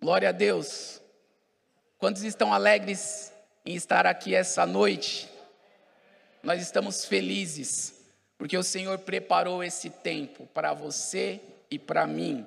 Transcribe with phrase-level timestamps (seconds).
[0.00, 0.98] Glória a Deus.
[1.98, 3.30] Quantos estão alegres
[3.66, 5.30] em estar aqui essa noite?
[6.42, 7.94] Nós estamos felizes,
[8.38, 11.38] porque o Senhor preparou esse tempo para você
[11.70, 12.46] e para mim.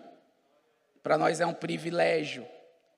[1.03, 2.43] Para nós é um privilégio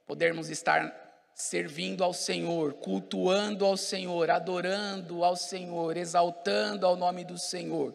[0.08, 1.04] podermos estar
[1.34, 7.94] servindo ao Senhor, cultuando ao Senhor, adorando ao Senhor, exaltando ao nome do Senhor.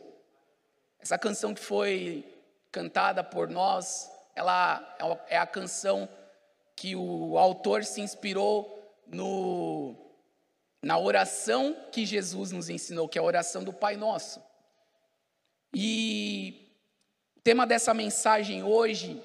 [1.01, 2.23] Essa canção que foi
[2.71, 4.95] cantada por nós, ela
[5.27, 6.07] é a canção
[6.81, 9.95] que o autor se inspirou no,
[10.83, 14.43] na oração que Jesus nos ensinou, que é a oração do Pai Nosso.
[15.75, 16.75] E
[17.37, 19.23] o tema dessa mensagem hoje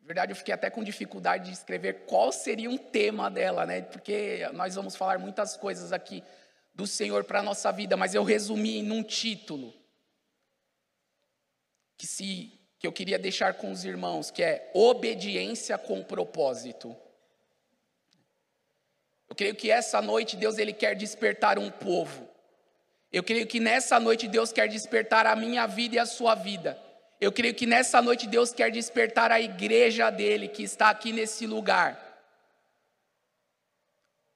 [0.00, 3.82] na verdade, eu fiquei até com dificuldade de escrever qual seria um tema dela, né?
[3.82, 6.24] Porque nós vamos falar muitas coisas aqui
[6.74, 9.72] do Senhor para a nossa vida, mas eu resumi num título
[11.96, 16.96] que se que eu queria deixar com os irmãos, que é obediência com propósito.
[19.30, 22.28] Eu creio que essa noite Deus ele quer despertar um povo.
[23.12, 26.76] Eu creio que nessa noite Deus quer despertar a minha vida e a sua vida.
[27.20, 31.46] Eu creio que nessa noite Deus quer despertar a igreja dele que está aqui nesse
[31.46, 32.20] lugar,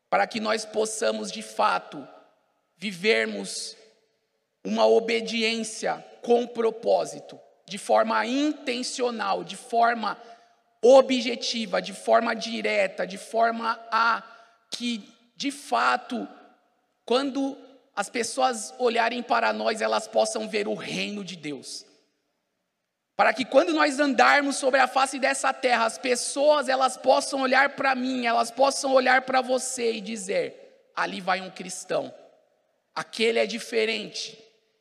[0.09, 2.07] para que nós possamos de fato
[2.77, 3.77] vivermos
[4.65, 10.17] uma obediência com propósito, de forma intencional, de forma
[10.83, 14.23] objetiva, de forma direta, de forma a
[14.71, 16.27] que de fato,
[17.05, 17.57] quando
[17.95, 21.85] as pessoas olharem para nós, elas possam ver o reino de Deus.
[23.17, 27.71] Para que quando nós andarmos sobre a face dessa terra, as pessoas elas possam olhar
[27.71, 32.13] para mim, elas possam olhar para você e dizer: ali vai um cristão.
[32.95, 34.39] Aquele é diferente.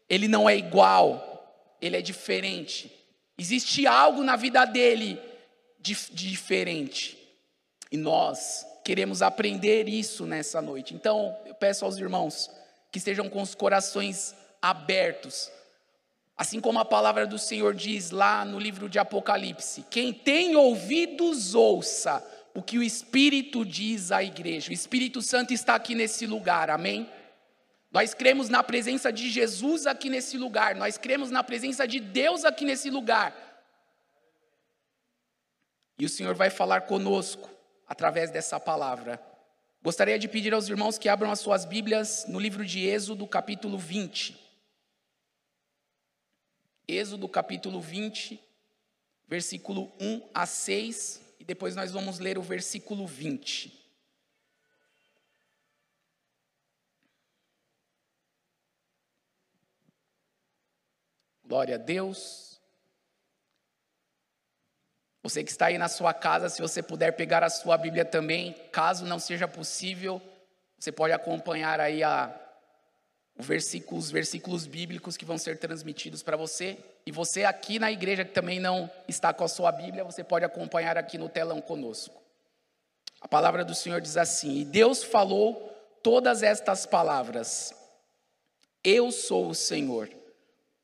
[0.10, 1.35] Ele não é igual.
[1.82, 2.92] Ele é diferente.
[3.38, 5.20] Existe algo na vida dele
[5.80, 7.18] de, de diferente.
[7.92, 10.94] E nós queremos aprender isso nessa noite.
[10.94, 12.50] Então, eu peço aos irmãos
[12.92, 15.52] que estejam com os corações abertos
[16.38, 21.56] Assim como a palavra do Senhor diz lá no livro de Apocalipse: quem tem ouvidos,
[21.56, 22.24] ouça
[22.54, 24.70] o que o Espírito diz à igreja.
[24.70, 27.10] O Espírito Santo está aqui nesse lugar, amém?
[27.96, 32.44] Nós cremos na presença de Jesus aqui nesse lugar, nós cremos na presença de Deus
[32.44, 33.34] aqui nesse lugar.
[35.98, 37.50] E o Senhor vai falar conosco
[37.88, 39.18] através dessa palavra.
[39.82, 43.78] Gostaria de pedir aos irmãos que abram as suas Bíblias no livro de Êxodo, capítulo
[43.78, 44.38] 20.
[46.86, 48.38] Êxodo capítulo 20,
[49.26, 53.85] versículo 1 a 6, e depois nós vamos ler o versículo 20.
[61.48, 62.60] Glória a Deus.
[65.22, 68.54] Você que está aí na sua casa, se você puder pegar a sua Bíblia também,
[68.72, 70.22] caso não seja possível,
[70.78, 72.34] você pode acompanhar aí a,
[73.38, 76.78] versículo, os versículos bíblicos que vão ser transmitidos para você.
[77.06, 80.46] E você aqui na igreja que também não está com a sua Bíblia, você pode
[80.46, 82.22] acompanhar aqui no telão conosco.
[83.22, 87.74] A palavra do Senhor diz assim: E Deus falou todas estas palavras:
[88.84, 90.10] Eu sou o Senhor,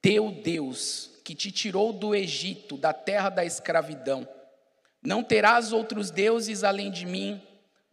[0.01, 4.27] teu Deus, que te tirou do Egito, da terra da escravidão.
[5.03, 7.41] Não terás outros deuses além de mim.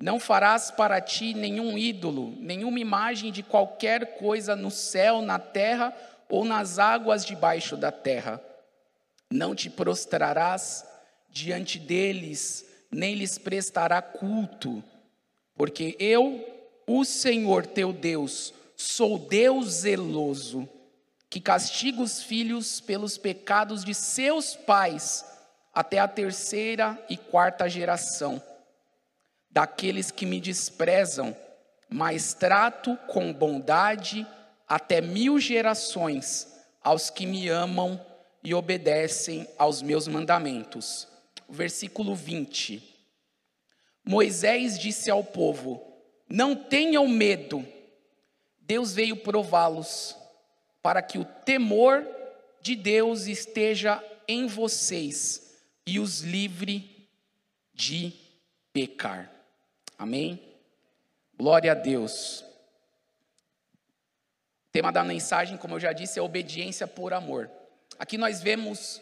[0.00, 5.92] Não farás para ti nenhum ídolo, nenhuma imagem de qualquer coisa no céu, na terra
[6.28, 8.40] ou nas águas debaixo da terra.
[9.30, 10.86] Não te prostrarás
[11.28, 14.82] diante deles, nem lhes prestará culto,
[15.56, 16.46] porque eu,
[16.86, 20.68] o Senhor teu Deus, sou Deus zeloso,
[21.30, 25.24] que castiga os filhos pelos pecados de seus pais
[25.72, 28.42] até a terceira e quarta geração
[29.50, 31.36] daqueles que me desprezam,
[31.88, 34.26] mas trato com bondade
[34.66, 36.46] até mil gerações
[36.82, 38.00] aos que me amam
[38.42, 41.08] e obedecem aos meus mandamentos.
[41.48, 42.82] Versículo 20.
[44.04, 45.82] Moisés disse ao povo:
[46.28, 47.66] Não tenham medo,
[48.60, 50.14] Deus veio prová-los,
[50.82, 52.06] para que o temor
[52.60, 57.08] de Deus esteja em vocês e os livre
[57.72, 58.12] de
[58.72, 59.32] pecar.
[59.98, 60.42] Amém?
[61.36, 62.40] Glória a Deus.
[64.68, 67.50] O tema da mensagem, como eu já disse, é obediência por amor.
[67.98, 69.00] Aqui nós vemos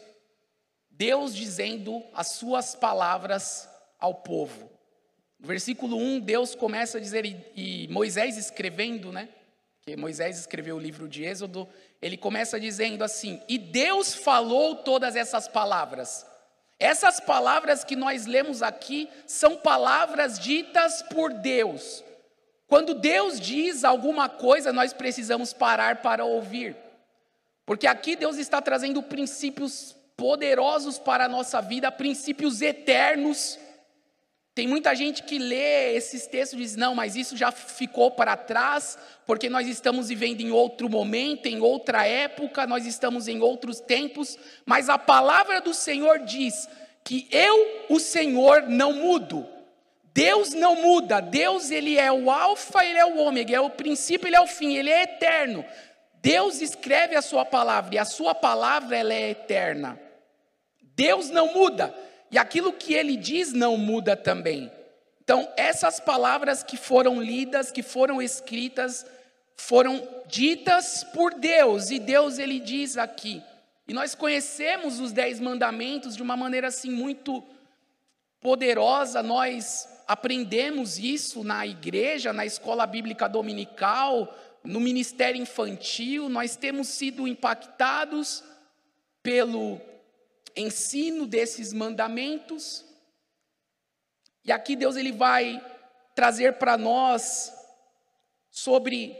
[0.91, 3.69] Deus dizendo as suas palavras
[3.99, 4.71] ao povo.
[5.39, 9.29] No versículo 1, Deus começa a dizer, e, Moisés escrevendo, né?
[9.87, 11.69] Que Moisés escreveu o livro de Êxodo,
[12.03, 16.27] ele começa dizendo assim: E Deus falou todas essas palavras.
[16.77, 22.03] Essas palavras que nós lemos aqui são palavras ditas por Deus.
[22.67, 26.77] Quando Deus diz alguma coisa, nós precisamos parar para ouvir.
[27.65, 33.57] Porque aqui Deus está trazendo princípios poderosos para a nossa vida, princípios eternos.
[34.57, 38.35] Tem muita gente que lê esses textos e diz: não, mas isso já ficou para
[38.39, 43.81] trás, porque nós estamos vivendo em outro momento, em outra época, nós estamos em outros
[43.81, 44.39] tempos.
[44.65, 46.67] Mas a palavra do Senhor diz
[47.05, 49.47] que eu, o Senhor, não mudo.
[50.15, 54.27] Deus não muda, Deus ele é o alfa, ele é o ômega, é o princípio,
[54.27, 55.67] ele é o fim, ele é eterno.
[56.23, 60.01] Deus escreve a sua palavra e a sua palavra ela é eterna.
[60.95, 61.95] Deus não muda
[62.37, 64.71] e aquilo que ele diz não muda também.
[65.25, 69.07] Então, essas palavras que foram lidas, que foram escritas,
[69.57, 73.43] foram ditas por Deus e Deus ele diz aqui.
[73.89, 77.43] E nós conhecemos os dez mandamentos de uma maneira assim muito
[78.39, 86.89] poderosa, nós aprendemos isso na igreja, na escola bíblica dominical, no ministério infantil, nós temos
[86.89, 88.45] sido impactados
[89.23, 89.81] pelo
[90.57, 92.85] ensino desses mandamentos.
[94.45, 95.61] E aqui Deus ele vai
[96.15, 97.53] trazer para nós
[98.51, 99.17] sobre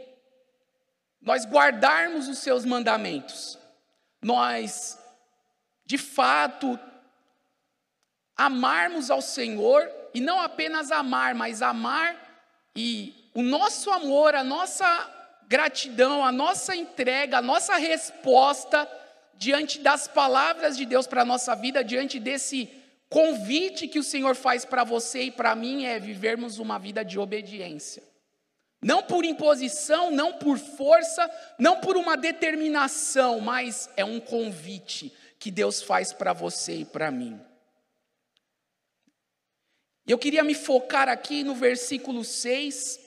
[1.21, 3.57] nós guardarmos os seus mandamentos.
[4.21, 4.97] Nós
[5.85, 6.79] de fato
[8.35, 12.15] amarmos ao Senhor e não apenas amar, mas amar
[12.75, 14.85] e o nosso amor, a nossa
[15.47, 18.89] gratidão, a nossa entrega, a nossa resposta
[19.37, 22.69] diante das palavras de Deus para a nossa vida, diante desse
[23.09, 27.17] convite que o Senhor faz para você e para mim, é vivermos uma vida de
[27.17, 28.03] obediência.
[28.81, 35.49] Não por imposição, não por força, não por uma determinação, mas é um convite que
[35.49, 37.39] Deus faz para você e para mim.
[40.05, 42.99] Eu queria me focar aqui no versículo 6,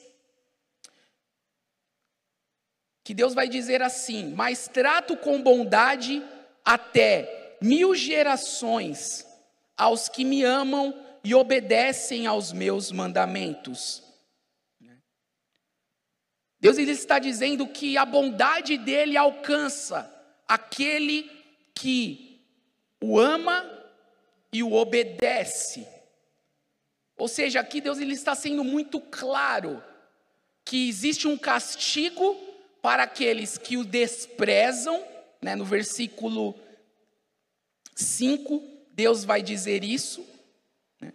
[3.11, 6.23] que Deus vai dizer assim: Mas trato com bondade
[6.63, 9.27] até mil gerações
[9.75, 14.01] aos que me amam e obedecem aos meus mandamentos.
[16.57, 20.09] Deus está dizendo que a bondade dele alcança
[20.47, 21.29] aquele
[21.75, 22.41] que
[23.03, 23.69] o ama
[24.53, 25.85] e o obedece.
[27.17, 29.83] Ou seja, aqui Deus ele está sendo muito claro
[30.63, 32.50] que existe um castigo
[32.81, 35.03] para aqueles que o desprezam,
[35.41, 36.55] né, no versículo
[37.95, 38.61] 5,
[38.91, 40.25] Deus vai dizer isso,
[40.99, 41.13] né,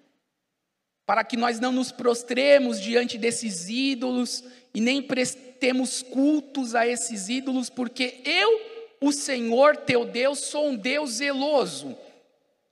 [1.04, 7.28] para que nós não nos prostremos diante desses ídolos e nem prestemos cultos a esses
[7.28, 8.60] ídolos, porque eu,
[9.00, 11.98] o Senhor teu Deus, sou um Deus zeloso,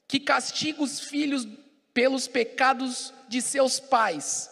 [0.07, 1.49] que castiga os filhos
[1.93, 4.49] pelos pecados de seus pais,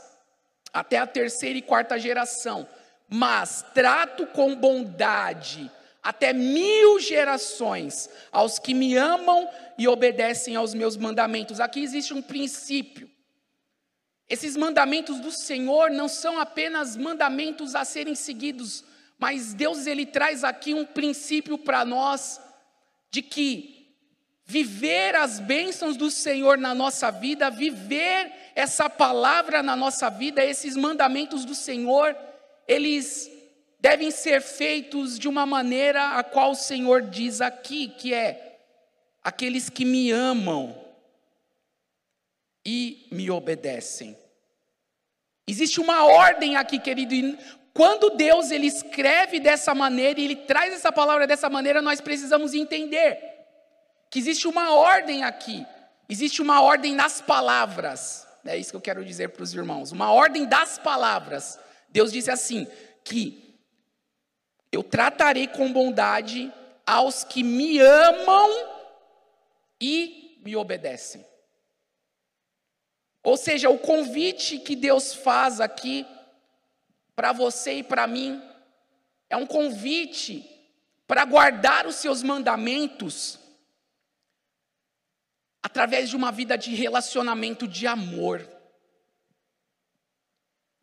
[0.72, 2.66] até a terceira e quarta geração
[3.12, 5.70] mas trato com bondade
[6.02, 11.60] até mil gerações aos que me amam e obedecem aos meus mandamentos.
[11.60, 13.10] Aqui existe um princípio.
[14.30, 18.82] Esses mandamentos do Senhor não são apenas mandamentos a serem seguidos,
[19.18, 22.40] mas Deus ele traz aqui um princípio para nós
[23.10, 23.94] de que
[24.46, 30.76] viver as bênçãos do Senhor na nossa vida, viver essa palavra na nossa vida, esses
[30.76, 32.16] mandamentos do Senhor,
[32.66, 33.30] eles
[33.80, 38.58] devem ser feitos de uma maneira a qual o Senhor diz aqui, que é
[39.22, 40.78] aqueles que me amam
[42.64, 44.16] e me obedecem.
[45.46, 47.36] Existe uma ordem aqui, querido, e
[47.74, 52.54] quando Deus ele escreve dessa maneira e ele traz essa palavra dessa maneira, nós precisamos
[52.54, 53.18] entender
[54.10, 55.66] que existe uma ordem aqui.
[56.08, 58.26] Existe uma ordem nas palavras.
[58.44, 59.90] É isso que eu quero dizer para os irmãos.
[59.90, 61.58] Uma ordem das palavras.
[61.92, 62.66] Deus disse assim:
[63.04, 63.56] que
[64.72, 66.52] eu tratarei com bondade
[66.86, 68.50] aos que me amam
[69.80, 71.24] e me obedecem.
[73.22, 76.06] Ou seja, o convite que Deus faz aqui
[77.14, 78.42] para você e para mim
[79.28, 80.48] é um convite
[81.06, 83.38] para guardar os seus mandamentos
[85.62, 88.48] através de uma vida de relacionamento de amor.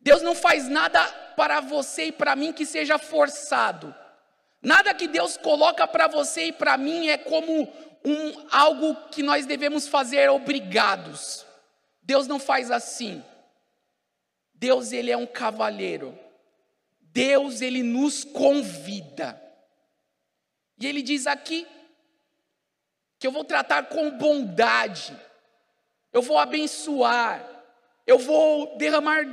[0.00, 1.04] Deus não faz nada
[1.36, 3.94] para você e para mim que seja forçado.
[4.62, 7.70] Nada que Deus coloca para você e para mim é como
[8.04, 11.46] um algo que nós devemos fazer obrigados.
[12.02, 13.22] Deus não faz assim.
[14.54, 16.18] Deus ele é um cavalheiro.
[17.00, 19.40] Deus ele nos convida.
[20.78, 21.66] E ele diz aqui
[23.18, 25.14] que eu vou tratar com bondade,
[26.10, 27.46] eu vou abençoar,
[28.06, 29.26] eu vou derramar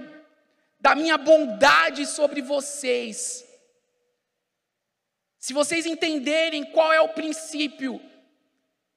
[0.87, 3.45] da minha bondade sobre vocês.
[5.37, 7.99] Se vocês entenderem qual é o princípio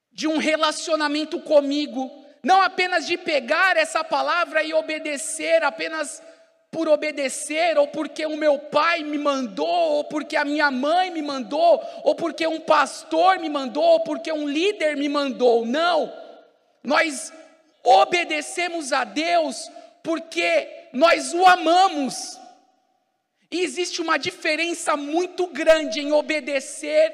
[0.09, 2.09] de um relacionamento comigo,
[2.41, 6.23] não apenas de pegar essa palavra e obedecer apenas
[6.71, 11.21] por obedecer, ou porque o meu pai me mandou, ou porque a minha mãe me
[11.21, 15.65] mandou, ou porque um pastor me mandou, ou porque um líder me mandou.
[15.65, 16.09] Não.
[16.81, 17.33] Nós
[17.83, 19.69] obedecemos a Deus
[20.01, 22.39] porque nós o amamos.
[23.49, 27.13] E existe uma diferença muito grande em obedecer,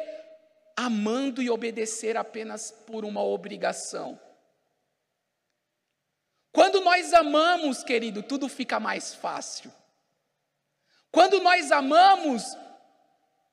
[0.76, 4.20] amando e obedecer apenas por uma obrigação.
[6.52, 9.72] Quando nós amamos, querido, tudo fica mais fácil.
[11.12, 12.44] Quando nós amamos,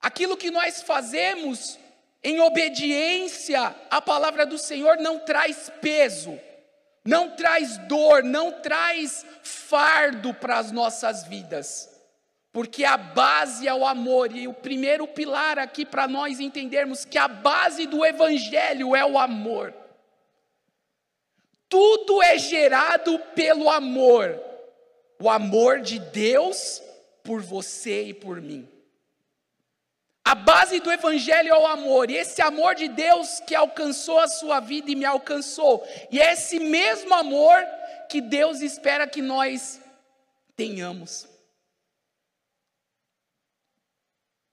[0.01, 1.79] aquilo que nós fazemos
[2.23, 6.39] em obediência à palavra do Senhor não traz peso,
[7.05, 11.91] não traz dor, não traz fardo para as nossas vidas.
[12.51, 17.19] Porque a base é o amor, e o primeiro pilar aqui para nós entendermos que
[17.19, 19.75] a base do Evangelho é o amor.
[21.69, 24.41] Tudo é gerado pelo amor,
[25.21, 26.81] o amor de Deus
[27.25, 28.69] por você e por mim.
[30.35, 34.27] A base do Evangelho é o amor, e esse amor de Deus que alcançou a
[34.27, 37.65] sua vida e me alcançou, e é esse mesmo amor
[38.11, 39.81] que Deus espera que nós
[40.57, 41.29] tenhamos.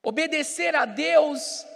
[0.04, 1.66] Obedecer a Deus,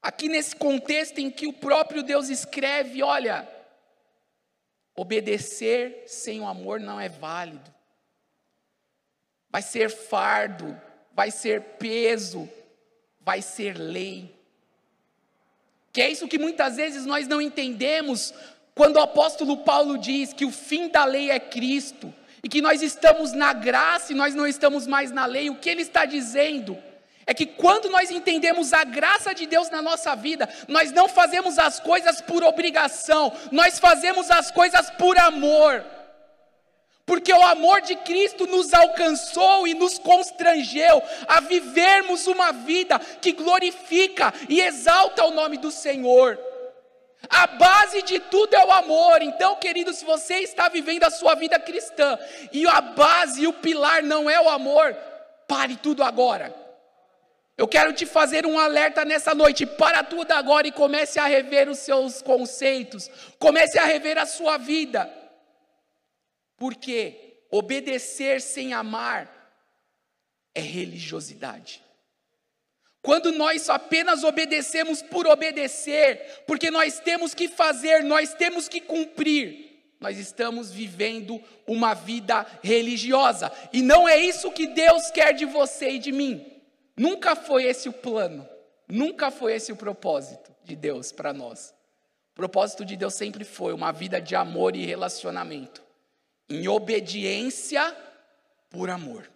[0.00, 3.48] aqui nesse contexto em que o próprio Deus escreve: olha,
[4.94, 7.74] Obedecer sem o amor não é válido.
[9.48, 10.80] Vai ser fardo,
[11.12, 12.48] vai ser peso,
[13.20, 14.34] vai ser lei.
[15.92, 18.32] Que é isso que muitas vezes nós não entendemos
[18.74, 22.12] quando o apóstolo Paulo diz que o fim da lei é Cristo
[22.42, 25.50] e que nós estamos na graça e nós não estamos mais na lei.
[25.50, 26.78] O que ele está dizendo?
[27.30, 31.60] é que quando nós entendemos a graça de Deus na nossa vida, nós não fazemos
[31.60, 35.84] as coisas por obrigação, nós fazemos as coisas por amor.
[37.10, 43.32] Porque o amor de Cristo nos alcançou e nos constrangeu a vivermos uma vida que
[43.32, 46.38] glorifica e exalta o nome do Senhor.
[47.28, 49.22] A base de tudo é o amor.
[49.22, 52.16] Então, querido, se você está vivendo a sua vida cristã
[52.52, 54.94] e a base e o pilar não é o amor,
[55.48, 56.54] pare tudo agora.
[57.58, 59.66] Eu quero te fazer um alerta nessa noite.
[59.66, 63.10] Para tudo agora e comece a rever os seus conceitos.
[63.36, 65.18] Comece a rever a sua vida.
[66.60, 69.56] Porque obedecer sem amar
[70.54, 71.82] é religiosidade.
[73.00, 79.94] Quando nós apenas obedecemos por obedecer, porque nós temos que fazer, nós temos que cumprir,
[79.98, 83.50] nós estamos vivendo uma vida religiosa.
[83.72, 86.46] E não é isso que Deus quer de você e de mim.
[86.94, 88.46] Nunca foi esse o plano,
[88.86, 91.72] nunca foi esse o propósito de Deus para nós.
[92.32, 95.82] O propósito de Deus sempre foi uma vida de amor e relacionamento,
[96.50, 97.96] em obediência
[98.68, 99.30] por amor.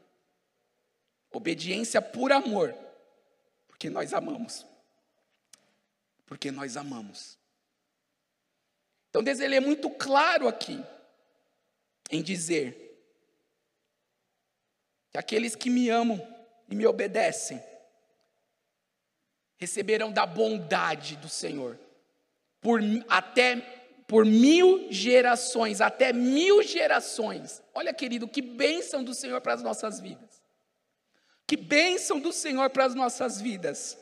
[1.31, 2.75] Obediência por amor,
[3.67, 4.67] porque nós amamos.
[6.27, 7.39] Porque nós amamos.
[9.09, 10.85] Então Deus ele é muito claro aqui
[12.11, 12.81] em dizer
[15.11, 16.21] que aqueles que me amam
[16.69, 17.63] e me obedecem,
[19.57, 21.79] receberão da bondade do Senhor,
[22.61, 23.74] por até
[24.07, 27.63] por mil gerações, até mil gerações.
[27.75, 30.43] Olha, querido, que bênção do Senhor para as nossas vidas.
[31.47, 33.99] Que bênção do Senhor para as nossas vidas.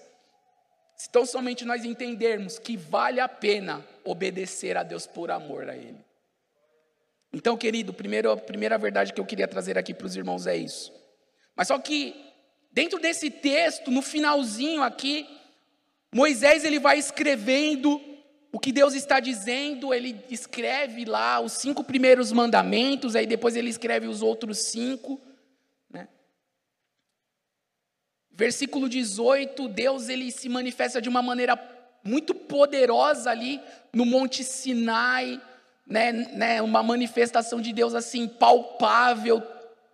[0.97, 5.76] Se tão somente nós entendermos que vale a pena obedecer a Deus por amor a
[5.76, 6.04] Ele.
[7.32, 10.56] Então, querido, primeiro, a primeira verdade que eu queria trazer aqui para os irmãos é
[10.56, 10.92] isso.
[11.56, 12.32] Mas só que
[12.73, 15.28] Dentro desse texto, no finalzinho aqui,
[16.11, 18.00] Moisés ele vai escrevendo
[18.52, 23.71] o que Deus está dizendo, ele escreve lá os cinco primeiros mandamentos, aí depois ele
[23.71, 25.18] escreve os outros cinco.
[25.90, 26.06] Né?
[28.30, 31.56] Versículo 18, Deus ele se manifesta de uma maneira
[32.04, 33.59] muito poderosa ali
[33.90, 35.40] no Monte Sinai,
[35.87, 39.40] né, né, uma manifestação de Deus assim palpável,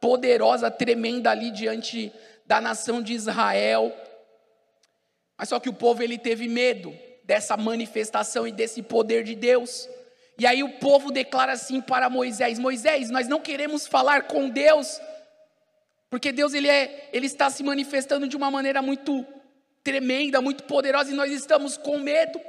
[0.01, 2.13] poderosa, tremenda ali diante
[2.45, 3.95] da nação de Israel.
[5.37, 6.93] Mas só que o povo ele teve medo
[7.29, 9.87] dessa manifestação e desse poder de Deus.
[10.39, 14.99] E aí o povo declara assim para Moisés: Moisés, nós não queremos falar com Deus,
[16.09, 19.27] porque Deus ele é, ele está se manifestando de uma maneira muito
[19.85, 22.41] tremenda, muito poderosa e nós estamos com medo.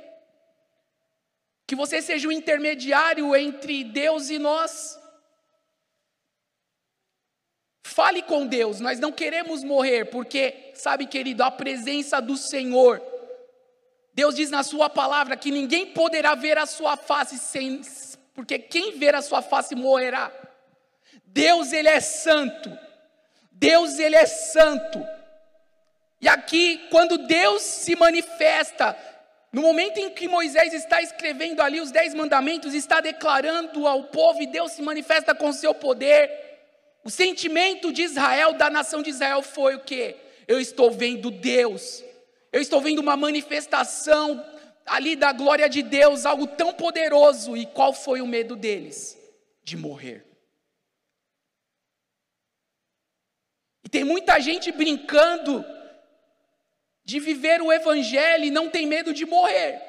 [1.67, 4.97] Que você seja o intermediário entre Deus e nós.
[7.83, 13.08] Fale com Deus, nós não queremos morrer, porque, sabe, querido, a presença do Senhor.
[14.19, 17.81] Deus diz na Sua palavra que ninguém poderá ver a Sua face sem,
[18.33, 20.29] porque quem ver a Sua face morrerá.
[21.23, 22.69] Deus, Ele é santo.
[23.49, 25.01] Deus, Ele é santo.
[26.19, 28.93] E aqui, quando Deus se manifesta,
[29.53, 34.41] no momento em que Moisés está escrevendo ali os dez mandamentos, está declarando ao povo
[34.41, 36.29] e Deus se manifesta com seu poder.
[37.05, 40.13] O sentimento de Israel, da nação de Israel, foi o que?
[40.45, 42.03] Eu estou vendo Deus,
[42.51, 44.43] eu estou vendo uma manifestação
[44.85, 47.55] ali da glória de Deus, algo tão poderoso.
[47.55, 49.17] E qual foi o medo deles?
[49.63, 50.25] De morrer.
[53.83, 55.63] E tem muita gente brincando
[57.05, 59.81] de viver o evangelho e não tem medo de morrer.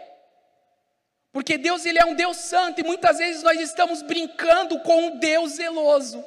[1.33, 5.19] Porque Deus ele é um Deus santo e muitas vezes nós estamos brincando com um
[5.19, 6.25] Deus zeloso.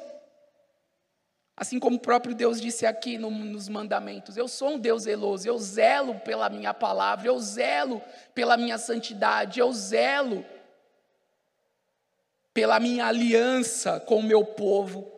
[1.56, 5.46] Assim como o próprio Deus disse aqui no, nos mandamentos: Eu sou um Deus zeloso,
[5.46, 8.02] eu zelo pela minha palavra, eu zelo
[8.34, 10.44] pela minha santidade, eu zelo
[12.52, 15.10] pela minha aliança com o meu povo.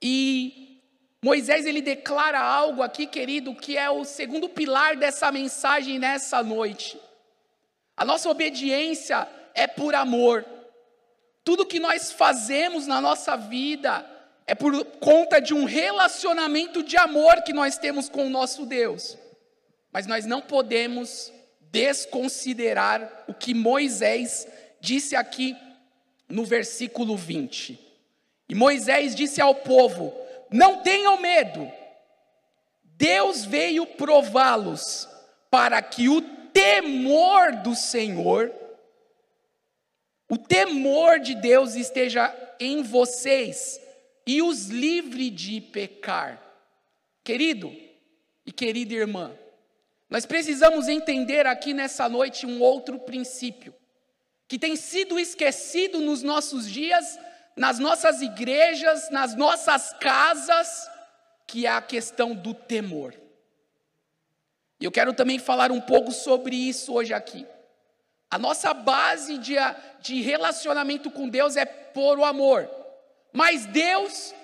[0.00, 0.82] E
[1.22, 6.98] Moisés ele declara algo aqui, querido, que é o segundo pilar dessa mensagem nessa noite.
[7.96, 10.44] A nossa obediência é por amor.
[11.44, 14.09] Tudo que nós fazemos na nossa vida
[14.50, 19.16] é por conta de um relacionamento de amor que nós temos com o nosso Deus.
[19.92, 21.32] Mas nós não podemos
[21.70, 24.48] desconsiderar o que Moisés
[24.80, 25.56] disse aqui
[26.28, 27.78] no versículo 20.
[28.48, 30.12] E Moisés disse ao povo:
[30.50, 31.70] não tenham medo.
[32.82, 35.08] Deus veio prová-los
[35.48, 36.20] para que o
[36.52, 38.52] temor do Senhor,
[40.28, 43.80] o temor de Deus esteja em vocês
[44.30, 46.40] e os livre de pecar.
[47.24, 47.74] Querido
[48.46, 49.36] e querida irmã,
[50.08, 53.74] nós precisamos entender aqui nessa noite um outro princípio
[54.46, 57.18] que tem sido esquecido nos nossos dias
[57.56, 60.88] nas nossas igrejas, nas nossas casas,
[61.46, 63.14] que é a questão do temor.
[64.80, 67.46] E eu quero também falar um pouco sobre isso hoje aqui.
[68.30, 69.56] A nossa base de,
[70.00, 72.79] de relacionamento com Deus é por o amor,
[73.32, 74.34] mas Deus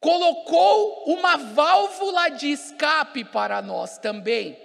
[0.00, 4.58] colocou uma válvula de escape para nós também,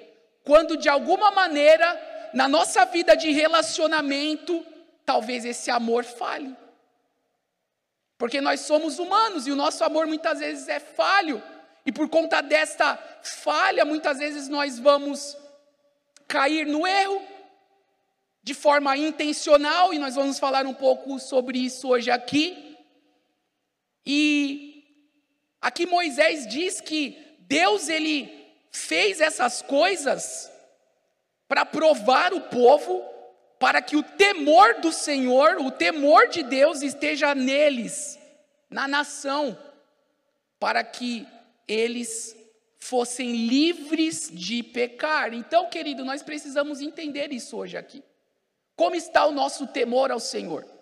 [0.43, 4.65] quando de alguma maneira, na nossa vida de relacionamento,
[5.05, 6.55] talvez esse amor falhe.
[8.17, 11.41] Porque nós somos humanos e o nosso amor muitas vezes é falho.
[11.85, 15.37] E por conta desta falha, muitas vezes nós vamos
[16.27, 17.21] cair no erro
[18.43, 22.66] de forma intencional, e nós vamos falar um pouco sobre isso hoje aqui.
[24.09, 24.85] E
[25.61, 28.33] aqui Moisés diz que Deus ele
[28.71, 30.49] fez essas coisas
[31.45, 33.03] para provar o povo
[33.59, 38.17] para que o temor do Senhor, o temor de Deus esteja neles,
[38.69, 39.57] na nação,
[40.57, 41.27] para que
[41.67, 42.33] eles
[42.77, 45.33] fossem livres de pecar.
[45.33, 48.03] Então, querido, nós precisamos entender isso hoje aqui.
[48.75, 50.76] Como está o nosso temor ao Senhor?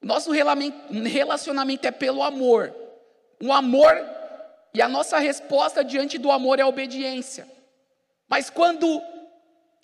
[0.00, 2.74] Nosso relacionamento é pelo amor.
[3.42, 3.92] O amor
[4.72, 7.46] e a nossa resposta diante do amor é obediência.
[8.28, 9.02] Mas quando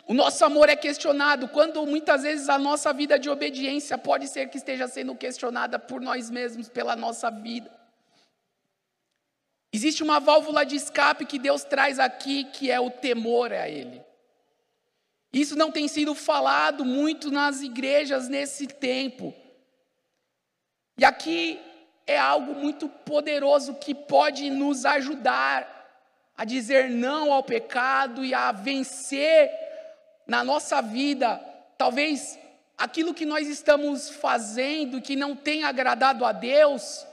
[0.07, 4.49] o nosso amor é questionado quando muitas vezes a nossa vida de obediência pode ser
[4.49, 7.75] que esteja sendo questionada por nós mesmos, pela nossa vida.
[9.73, 14.01] Existe uma válvula de escape que Deus traz aqui, que é o temor a Ele.
[15.33, 19.35] Isso não tem sido falado muito nas igrejas nesse tempo.
[20.99, 21.61] E aqui
[22.07, 25.75] é algo muito poderoso que pode nos ajudar
[26.37, 29.51] a dizer não ao pecado e a vencer
[30.27, 31.41] na nossa vida,
[31.79, 32.39] talvez
[32.77, 37.07] aquilo que nós estamos fazendo que não tem agradado a Deus,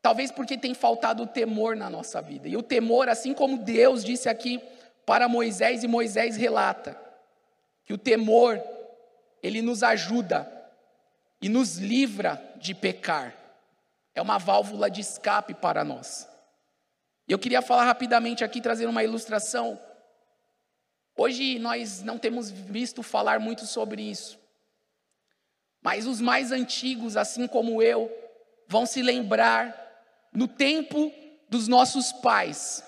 [0.00, 2.48] talvez porque tem faltado o temor na nossa vida.
[2.48, 4.60] E o temor, assim como Deus disse aqui
[5.06, 6.98] para Moisés, e Moisés relata,
[7.84, 8.62] que o temor,
[9.42, 10.50] ele nos ajuda
[11.40, 13.34] e nos livra de pecar.
[14.14, 16.28] É uma válvula de escape para nós.
[17.28, 19.78] Eu queria falar rapidamente aqui, trazer uma ilustração
[21.16, 24.38] Hoje nós não temos visto falar muito sobre isso.
[25.82, 28.10] Mas os mais antigos, assim como eu,
[28.66, 29.78] vão se lembrar
[30.32, 31.12] no tempo
[31.48, 32.82] dos nossos pais,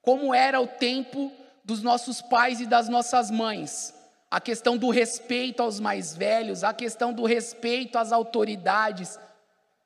[0.00, 1.30] como era o tempo
[1.62, 3.93] dos nossos pais e das nossas mães.
[4.34, 9.16] A questão do respeito aos mais velhos, a questão do respeito às autoridades,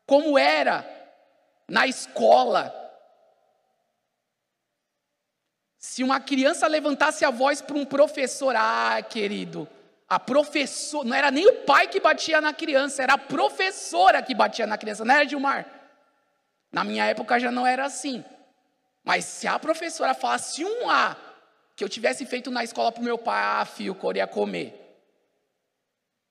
[0.07, 0.89] como era
[1.69, 2.75] na escola.
[5.77, 9.69] Se uma criança levantasse a voz para um professor, ah, querido,
[10.09, 14.35] a professora, não era nem o pai que batia na criança, era a professora que
[14.35, 15.67] batia na criança, não era Gilmar?
[16.73, 18.25] Na minha época já não era assim.
[19.05, 21.28] Mas se a professora falasse um A
[21.79, 24.75] que eu tivesse feito na escola para o meu pai, ah, filho, eu ia comer.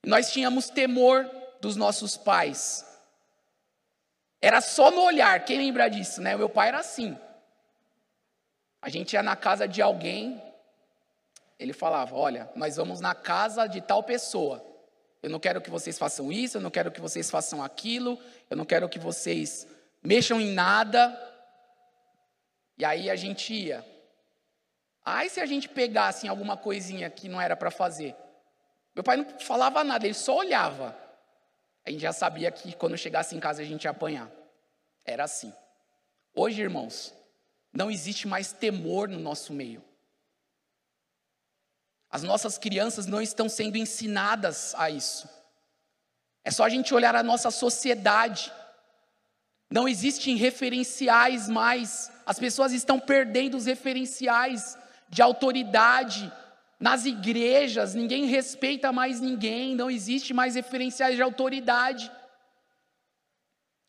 [0.06, 1.26] Nós tínhamos temor
[1.62, 2.86] dos nossos pais.
[4.42, 6.36] Era só no olhar, quem lembra disso, né?
[6.36, 7.18] Meu pai era assim.
[8.82, 10.44] A gente ia na casa de alguém,
[11.58, 14.62] ele falava: Olha, nós vamos na casa de tal pessoa.
[15.24, 18.58] Eu não quero que vocês façam isso, eu não quero que vocês façam aquilo, eu
[18.58, 19.66] não quero que vocês
[20.04, 21.18] mexam em nada.
[22.78, 23.97] E aí a gente ia.
[25.10, 28.14] Aí se a gente pegasse alguma coisinha que não era para fazer?
[28.94, 30.98] Meu pai não falava nada, ele só olhava.
[31.86, 34.30] A gente já sabia que quando chegasse em casa a gente ia apanhar.
[35.06, 35.54] Era assim.
[36.36, 37.14] Hoje, irmãos,
[37.72, 39.82] não existe mais temor no nosso meio.
[42.10, 45.30] As nossas crianças não estão sendo ensinadas a isso.
[46.44, 48.52] É só a gente olhar a nossa sociedade.
[49.72, 52.12] Não existem referenciais mais.
[52.26, 54.78] As pessoas estão perdendo os referenciais
[55.10, 56.32] de autoridade
[56.80, 57.94] nas igrejas.
[57.94, 59.76] Ninguém respeita mais ninguém.
[59.76, 62.12] Não existe mais referenciais de autoridade.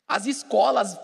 [0.06, 0.98] As escolas,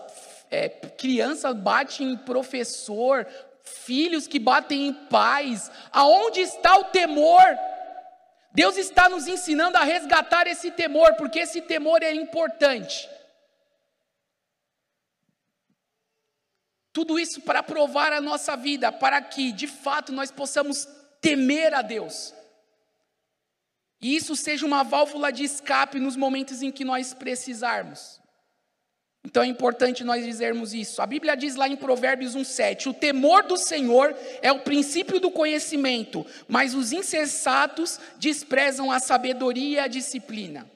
[0.49, 3.27] é, criança bate em professor,
[3.63, 5.69] filhos que batem em pais.
[5.91, 7.43] Aonde está o temor?
[8.51, 13.07] Deus está nos ensinando a resgatar esse temor, porque esse temor é importante.
[16.95, 20.87] Tudo isso para provar a nossa vida, para que de fato nós possamos
[21.19, 22.33] temer a Deus.
[24.01, 28.21] E isso seja uma válvula de escape nos momentos em que nós precisarmos.
[29.25, 31.01] Então é importante nós dizermos isso.
[31.01, 35.29] A Bíblia diz lá em Provérbios 1,7: O temor do Senhor é o princípio do
[35.29, 40.71] conhecimento, mas os insensatos desprezam a sabedoria e a disciplina.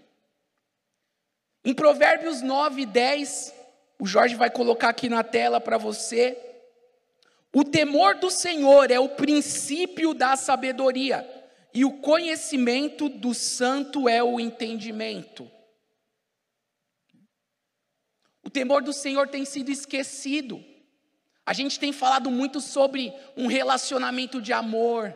[1.63, 3.53] Em Provérbios 9, 10,
[3.99, 6.37] o Jorge vai colocar aqui na tela para você.
[7.53, 11.27] O temor do Senhor é o princípio da sabedoria,
[11.73, 15.51] e o conhecimento do santo é o entendimento.
[18.41, 20.63] O temor do Senhor tem sido esquecido.
[21.45, 25.13] A gente tem falado muito sobre um relacionamento de amor,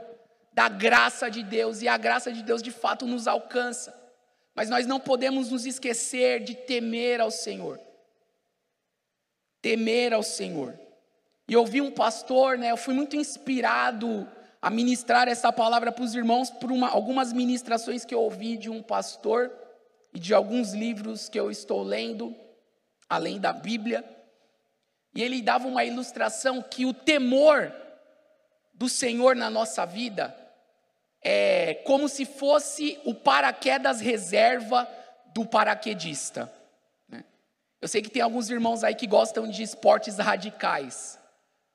[0.51, 3.97] da graça de Deus, e a graça de Deus de fato nos alcança.
[4.53, 7.79] Mas nós não podemos nos esquecer de temer ao Senhor.
[9.63, 10.77] Temer ao Senhor.
[11.47, 14.29] E eu ouvi um pastor, né, eu fui muito inspirado
[14.61, 18.69] a ministrar essa palavra para os irmãos por uma, algumas ministrações que eu ouvi de
[18.69, 19.51] um pastor
[20.13, 22.35] e de alguns livros que eu estou lendo
[23.09, 24.03] além da Bíblia.
[25.15, 27.73] E ele dava uma ilustração que o temor
[28.73, 30.35] do Senhor na nossa vida
[31.21, 34.87] é como se fosse o paraquedas reserva
[35.33, 36.51] do paraquedista.
[37.83, 41.19] Eu sei que tem alguns irmãos aí que gostam de esportes radicais.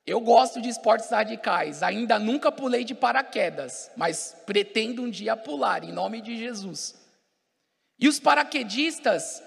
[0.07, 1.83] Eu gosto de esportes radicais.
[1.83, 6.95] Ainda nunca pulei de paraquedas, mas pretendo um dia pular, em nome de Jesus.
[7.99, 9.43] E os paraquedistas,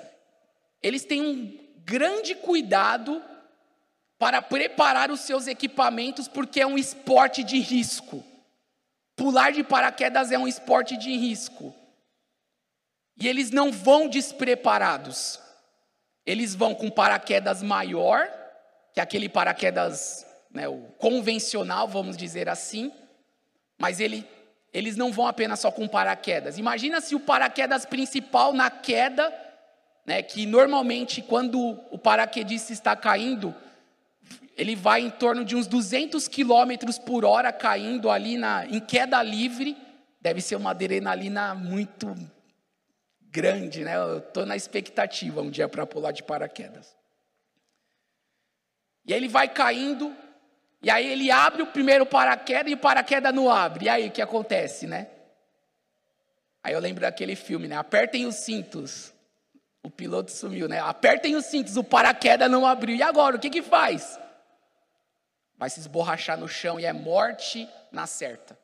[0.84, 3.24] eles têm um grande cuidado
[4.20, 8.24] para preparar os seus equipamentos, porque é um esporte de risco.
[9.16, 11.74] Pular de paraquedas é um esporte de risco.
[13.18, 15.41] E eles não vão despreparados.
[16.26, 18.28] Eles vão com paraquedas maior,
[18.94, 22.92] que é aquele paraquedas né, o convencional, vamos dizer assim,
[23.80, 24.28] mas ele,
[24.74, 26.58] eles não vão apenas só com paraquedas.
[26.58, 29.34] Imagina se o paraquedas principal na queda
[30.06, 33.56] né, que normalmente quando o paraquedista está caindo,
[34.58, 39.22] ele vai em torno de uns 200 quilômetros por hora caindo ali na, em queda
[39.24, 39.78] livre,
[40.20, 42.16] deve ser uma adrenalina muito
[43.32, 43.96] grande, né?
[43.96, 46.96] Eu estou na expectativa um dia para pular de paraquedas.
[49.06, 50.16] E aí ele vai caindo,
[50.82, 53.86] e aí ele abre o primeiro paraquedas e o paraquedas não abre.
[53.86, 55.08] E aí o que acontece, né?
[56.64, 57.76] Aí eu lembro daquele filme, né?
[57.76, 59.14] Apertem os cintos.
[59.82, 60.80] O piloto sumiu, né?
[60.80, 62.96] Apertem os cintos, o paraquedas não abriu.
[62.96, 64.20] E agora, o que que faz?
[65.58, 68.60] Vai se esborrachar no chão e é morte na certa.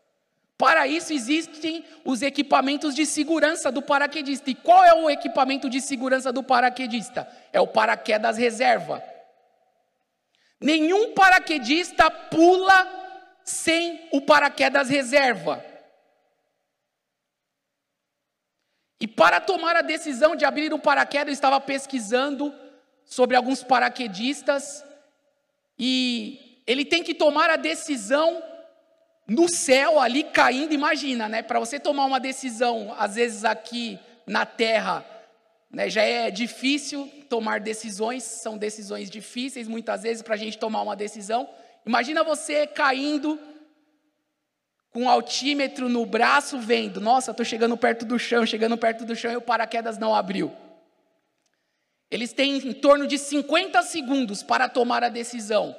[0.58, 4.50] Para isso existem os equipamentos de segurança do paraquedista.
[4.50, 7.28] E qual é o equipamento de segurança do paraquedista?
[7.54, 9.04] É o paraquedas reserva.
[10.60, 12.88] Nenhum paraquedista pula
[13.44, 15.64] sem o paraquedas reserva.
[19.00, 22.52] E para tomar a decisão de abrir um paraquedas, eu estava pesquisando
[23.06, 24.84] sobre alguns paraquedistas
[25.78, 28.42] e ele tem que tomar a decisão
[29.28, 31.42] no céu ali caindo, imagina, né?
[31.42, 35.06] Para você tomar uma decisão, às vezes aqui na terra,
[35.70, 40.82] né, já é difícil tomar decisões, são decisões difíceis muitas vezes para a gente tomar
[40.82, 41.50] uma decisão.
[41.86, 43.38] Imagina você caindo
[44.92, 49.16] com um altímetro no braço, vendo, nossa, estou chegando perto do chão, chegando perto do
[49.16, 50.52] chão e o paraquedas não abriu.
[52.10, 55.76] Eles têm em torno de 50 segundos para tomar a decisão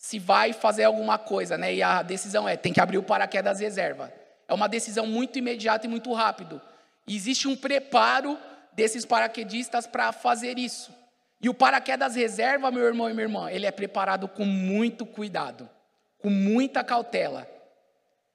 [0.00, 1.74] se vai fazer alguma coisa, né?
[1.74, 4.10] E a decisão é, tem que abrir o paraquedas reserva.
[4.48, 6.58] É uma decisão muito imediata e muito rápido.
[7.06, 8.38] E existe um preparo
[8.72, 10.90] desses paraquedistas para fazer isso.
[11.38, 15.68] E o paraquedas reserva, meu irmão e minha irmã, ele é preparado com muito cuidado,
[16.16, 17.46] com muita cautela.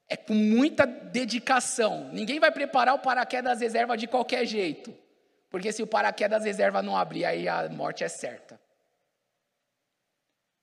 [0.08, 2.12] É com muita dedicação.
[2.14, 4.96] Ninguém vai preparar o paraquedas reserva de qualquer jeito.
[5.50, 8.60] Porque se o paraquedas reserva não abrir, aí a morte é certa.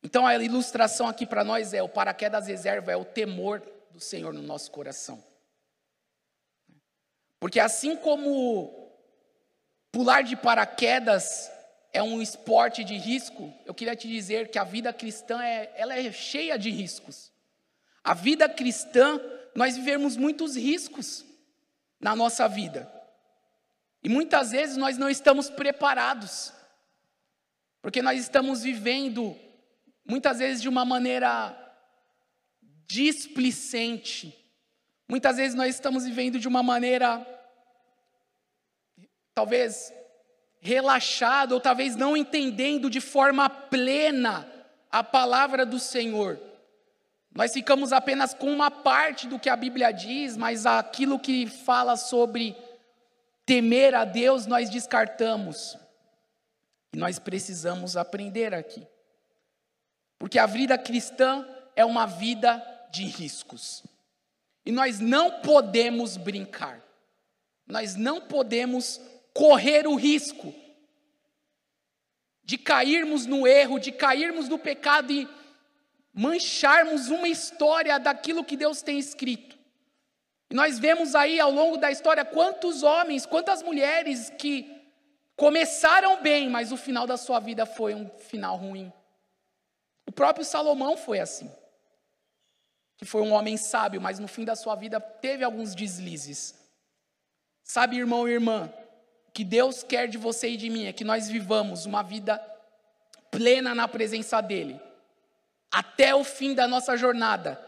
[0.02, 4.32] Então a ilustração aqui para nós é: o paraquedas reserva é o temor do Senhor
[4.32, 5.22] no nosso coração.
[7.38, 8.90] Porque assim como
[9.90, 11.50] pular de paraquedas
[11.92, 15.94] é um esporte de risco, eu queria te dizer que a vida cristã é, ela
[15.94, 17.30] é cheia de riscos.
[18.02, 19.20] A vida cristã,
[19.54, 21.24] nós vivemos muitos riscos
[22.00, 22.90] na nossa vida.
[24.02, 26.52] E muitas vezes nós não estamos preparados.
[27.80, 29.36] Porque nós estamos vivendo
[30.04, 31.58] muitas vezes de uma maneira
[32.86, 34.36] displicente.
[35.08, 37.26] Muitas vezes nós estamos vivendo de uma maneira
[39.34, 39.92] talvez
[40.60, 44.48] relaxada ou talvez não entendendo de forma plena
[44.90, 46.38] a palavra do Senhor.
[47.34, 51.96] Nós ficamos apenas com uma parte do que a Bíblia diz, mas aquilo que fala
[51.96, 52.54] sobre
[53.46, 55.76] temer a Deus nós descartamos.
[56.92, 58.86] E nós precisamos aprender aqui.
[60.22, 63.82] Porque a vida cristã é uma vida de riscos.
[64.64, 66.80] E nós não podemos brincar.
[67.66, 69.00] Nós não podemos
[69.34, 70.54] correr o risco
[72.44, 75.28] de cairmos no erro, de cairmos no pecado e
[76.14, 79.58] mancharmos uma história daquilo que Deus tem escrito.
[80.48, 84.70] E nós vemos aí ao longo da história quantos homens, quantas mulheres que
[85.34, 88.92] começaram bem, mas o final da sua vida foi um final ruim.
[90.06, 91.50] O próprio Salomão foi assim.
[92.96, 96.54] Que foi um homem sábio, mas no fim da sua vida teve alguns deslizes.
[97.62, 98.72] Sabe, irmão e irmã,
[99.32, 102.40] que Deus quer de você e de mim é que nós vivamos uma vida
[103.30, 104.80] plena na presença dEle,
[105.70, 107.58] até o fim da nossa jornada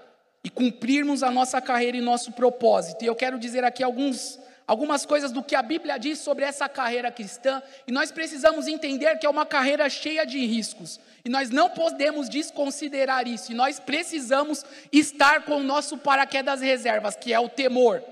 [0.44, 3.02] e cumprirmos a nossa carreira e nosso propósito.
[3.02, 6.68] E eu quero dizer aqui alguns algumas coisas do que a Bíblia diz sobre essa
[6.68, 11.50] carreira cristã, e nós precisamos entender que é uma carreira cheia de riscos, e nós
[11.50, 17.38] não podemos desconsiderar isso, e nós precisamos estar com o nosso paraquedas reservas, que é
[17.38, 18.02] o temor,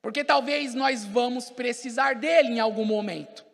[0.00, 3.44] porque talvez nós vamos precisar dele em algum momento.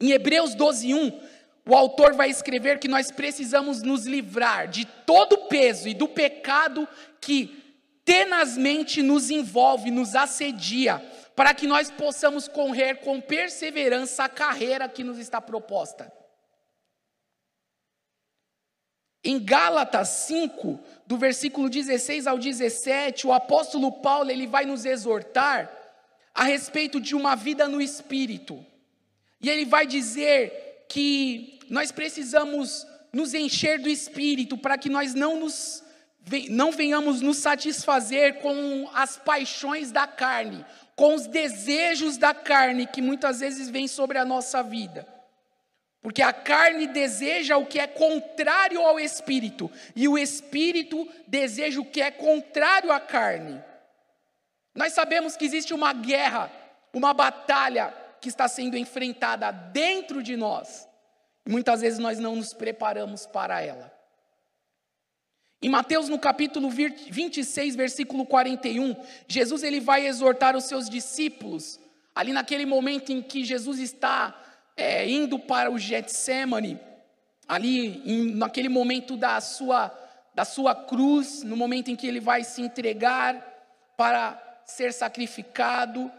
[0.00, 1.20] Em Hebreus 12, 1,
[1.66, 6.08] o autor vai escrever que nós precisamos nos livrar de todo o peso e do
[6.08, 6.88] pecado
[7.20, 7.59] que
[8.10, 10.98] tenazmente nos envolve, nos assedia,
[11.36, 16.12] para que nós possamos correr com perseverança a carreira que nos está proposta.
[19.22, 25.70] Em Gálatas 5, do versículo 16 ao 17, o apóstolo Paulo ele vai nos exortar
[26.34, 28.66] a respeito de uma vida no espírito.
[29.40, 35.38] E ele vai dizer que nós precisamos nos encher do espírito para que nós não
[35.38, 35.84] nos
[36.48, 40.64] não venhamos nos satisfazer com as paixões da carne,
[40.94, 45.06] com os desejos da carne que muitas vezes vêm sobre a nossa vida.
[46.02, 51.84] Porque a carne deseja o que é contrário ao espírito, e o espírito deseja o
[51.84, 53.62] que é contrário à carne.
[54.74, 56.50] Nós sabemos que existe uma guerra,
[56.92, 60.88] uma batalha que está sendo enfrentada dentro de nós,
[61.46, 63.99] muitas vezes nós não nos preparamos para ela.
[65.62, 68.96] Em Mateus, no capítulo 26, versículo 41,
[69.28, 71.78] Jesus ele vai exortar os seus discípulos,
[72.14, 74.34] ali naquele momento em que Jesus está
[74.74, 76.80] é, indo para o Getsemane,
[77.46, 79.92] ali em, naquele momento da sua,
[80.34, 83.46] da sua cruz, no momento em que ele vai se entregar
[83.98, 86.10] para ser sacrificado,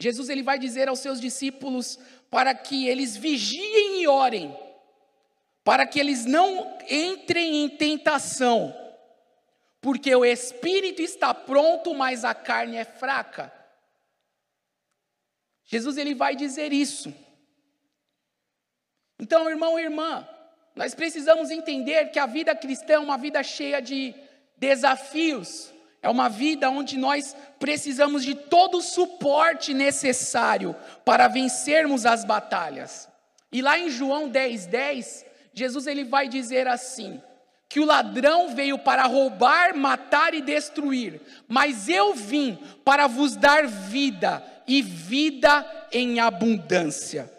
[0.00, 1.98] Jesus ele vai dizer aos seus discípulos
[2.30, 4.56] para que eles vigiem e orem,
[5.66, 8.72] para que eles não entrem em tentação,
[9.80, 13.52] porque o espírito está pronto, mas a carne é fraca.
[15.64, 17.12] Jesus ele vai dizer isso.
[19.18, 20.24] Então, irmão e irmã,
[20.76, 24.14] nós precisamos entender que a vida cristã é uma vida cheia de
[24.56, 32.24] desafios, é uma vida onde nós precisamos de todo o suporte necessário para vencermos as
[32.24, 33.08] batalhas.
[33.50, 35.26] E lá em João 10, 10,
[35.56, 37.20] Jesus ele vai dizer assim:
[37.68, 43.66] que o ladrão veio para roubar, matar e destruir, mas eu vim para vos dar
[43.66, 47.34] vida e vida em abundância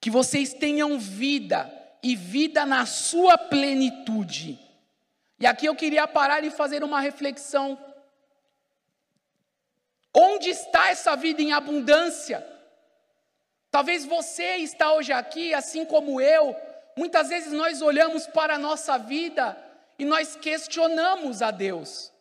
[0.00, 4.58] que vocês tenham vida e vida na sua plenitude.
[5.40, 7.78] E aqui eu queria parar e fazer uma reflexão.
[10.14, 12.44] Onde está essa vida em abundância?
[13.70, 16.56] Talvez você está hoje aqui, assim como eu.
[16.96, 19.56] Muitas vezes nós olhamos para a nossa vida
[19.98, 22.12] e nós questionamos a Deus.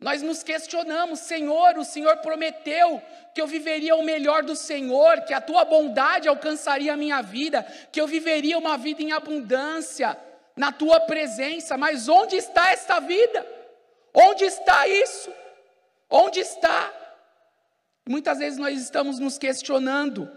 [0.00, 3.00] Nós nos questionamos, Senhor, o Senhor prometeu
[3.34, 7.62] que eu viveria o melhor do Senhor, que a tua bondade alcançaria a minha vida,
[7.90, 10.18] que eu viveria uma vida em abundância
[10.56, 13.46] na tua presença, mas onde está essa vida?
[14.12, 15.32] Onde está isso?
[16.08, 16.92] Onde está?
[18.06, 20.30] Muitas vezes nós estamos nos questionando.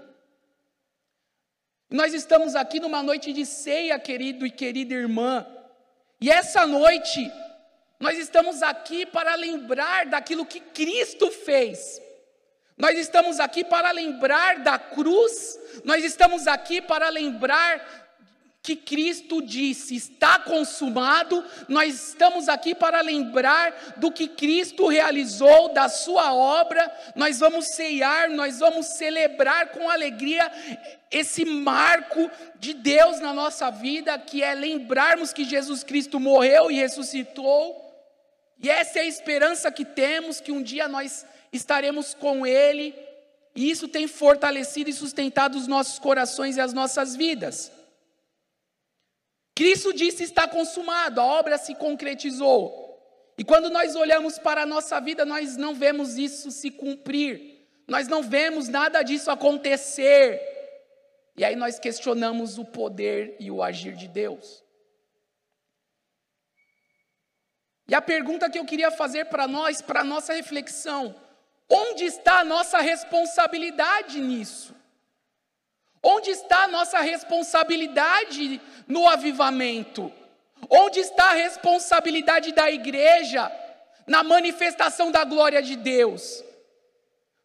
[1.90, 5.46] Nós estamos aqui numa noite de ceia, querido e querida irmã,
[6.20, 7.32] e essa noite
[8.00, 12.02] nós estamos aqui para lembrar daquilo que Cristo fez.
[12.78, 18.07] Nós estamos aqui para lembrar da cruz, nós estamos aqui para lembrar
[18.68, 21.44] que Cristo disse: está consumado.
[21.70, 26.92] Nós estamos aqui para lembrar do que Cristo realizou, da sua obra.
[27.16, 30.52] Nós vamos ceiar, nós vamos celebrar com alegria
[31.10, 36.76] esse marco de Deus na nossa vida, que é lembrarmos que Jesus Cristo morreu e
[36.76, 37.88] ressuscitou
[38.60, 42.94] e essa é a esperança que temos, que um dia nós estaremos com Ele,
[43.56, 47.72] e isso tem fortalecido e sustentado os nossos corações e as nossas vidas.
[49.58, 52.86] Cristo disse: está consumado, a obra se concretizou.
[53.36, 58.08] E quando nós olhamos para a nossa vida, nós não vemos isso se cumprir, nós
[58.08, 60.40] não vemos nada disso acontecer.
[61.36, 64.64] E aí nós questionamos o poder e o agir de Deus.
[67.88, 71.16] E a pergunta que eu queria fazer para nós, para nossa reflexão,
[71.68, 74.77] onde está a nossa responsabilidade nisso?
[76.02, 80.12] Onde está a nossa responsabilidade no avivamento?
[80.70, 83.52] Onde está a responsabilidade da igreja
[84.06, 86.44] na manifestação da glória de Deus?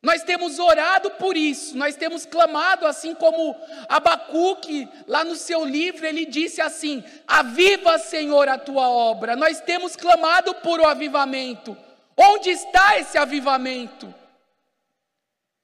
[0.03, 3.57] Nós temos orado por isso, nós temos clamado, assim como
[3.89, 9.37] Abacuque, lá no seu livro, ele disse assim: Aviva, Senhor, a tua obra.
[9.37, 11.77] Nós temos clamado por o avivamento.
[12.17, 14.13] Onde está esse avivamento?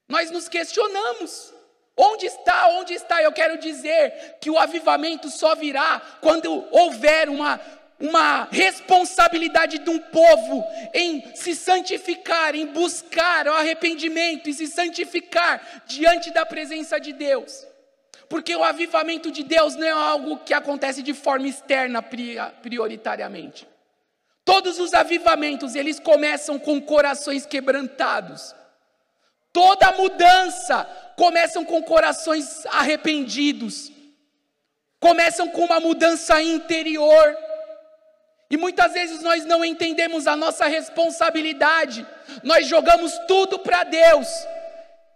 [0.09, 1.53] Nós nos questionamos.
[1.98, 2.68] Onde está?
[2.68, 3.20] Onde está?
[3.20, 7.61] Eu quero dizer que o avivamento só virá quando houver uma
[8.00, 15.82] uma responsabilidade de um povo em se santificar, em buscar o arrependimento e se santificar
[15.84, 17.66] diante da presença de Deus.
[18.28, 23.66] Porque o avivamento de Deus não é algo que acontece de forma externa prioritariamente.
[24.44, 28.54] Todos os avivamentos, eles começam com corações quebrantados.
[29.59, 30.85] Toda mudança
[31.16, 33.90] começam com corações arrependidos.
[35.01, 37.37] Começam com uma mudança interior
[38.49, 42.07] e muitas vezes nós não entendemos a nossa responsabilidade,
[42.44, 44.29] nós jogamos tudo para Deus,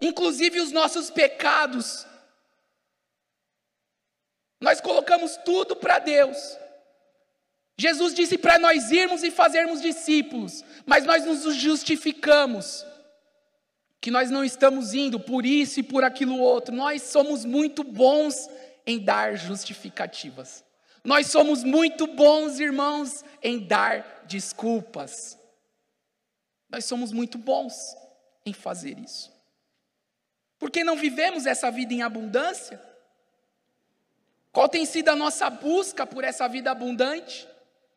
[0.00, 2.04] inclusive os nossos pecados.
[4.60, 6.58] Nós colocamos tudo para Deus.
[7.78, 12.84] Jesus disse para nós irmos e fazermos discípulos, mas nós nos justificamos
[14.02, 16.74] que nós não estamos indo por isso e por aquilo outro.
[16.74, 18.50] Nós somos muito bons
[18.84, 20.64] em dar justificativas.
[21.04, 25.38] Nós somos muito bons, irmãos, em dar desculpas.
[26.68, 27.96] Nós somos muito bons
[28.44, 29.30] em fazer isso.
[30.58, 32.82] Porque não vivemos essa vida em abundância?
[34.50, 37.48] Qual tem sido a nossa busca por essa vida abundante?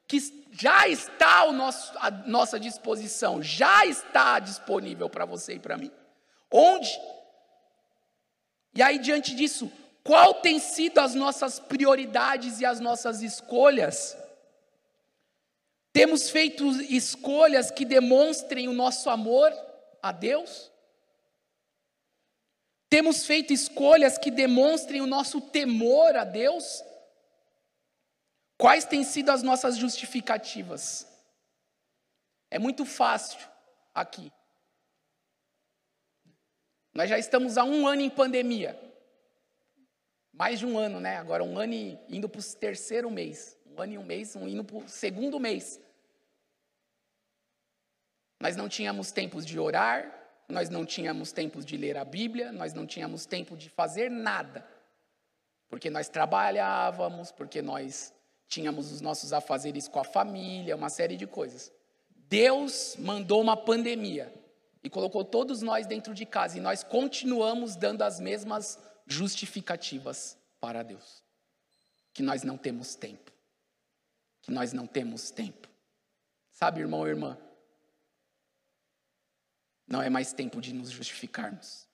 [0.07, 0.19] Que
[0.51, 5.91] já está ao nosso, à nossa disposição, já está disponível para você e para mim.
[6.51, 6.89] Onde?
[8.73, 9.71] E aí, diante disso,
[10.03, 14.15] qual tem sido as nossas prioridades e as nossas escolhas?
[15.91, 19.51] Temos feito escolhas que demonstrem o nosso amor
[20.03, 20.69] a Deus?
[22.89, 26.83] Temos feito escolhas que demonstrem o nosso temor a Deus?
[28.57, 31.07] Quais têm sido as nossas justificativas?
[32.49, 33.39] É muito fácil
[33.93, 34.31] aqui
[36.95, 38.79] Nós já estamos há um ano em pandemia.
[40.31, 41.17] Mais de um ano, né?
[41.17, 43.57] Agora um ano e, indo para o terceiro mês.
[43.65, 45.77] Um ano e um mês, um indo para o segundo mês.
[48.39, 50.09] Nós não tínhamos tempos de orar,
[50.47, 54.65] nós não tínhamos tempos de ler a Bíblia, nós não tínhamos tempo de fazer nada.
[55.67, 58.13] Porque nós trabalhávamos, porque nós
[58.47, 61.71] tínhamos os nossos afazeres com a família, uma série de coisas.
[62.09, 64.33] Deus mandou uma pandemia
[64.83, 70.83] e colocou todos nós dentro de casa e nós continuamos dando as mesmas justificativas para
[70.83, 71.23] Deus.
[72.13, 73.31] Que nós não temos tempo.
[74.41, 75.67] Que nós não temos tempo.
[76.51, 77.37] Sabe, irmão e irmã?
[79.87, 81.87] Não é mais tempo de nos justificarmos.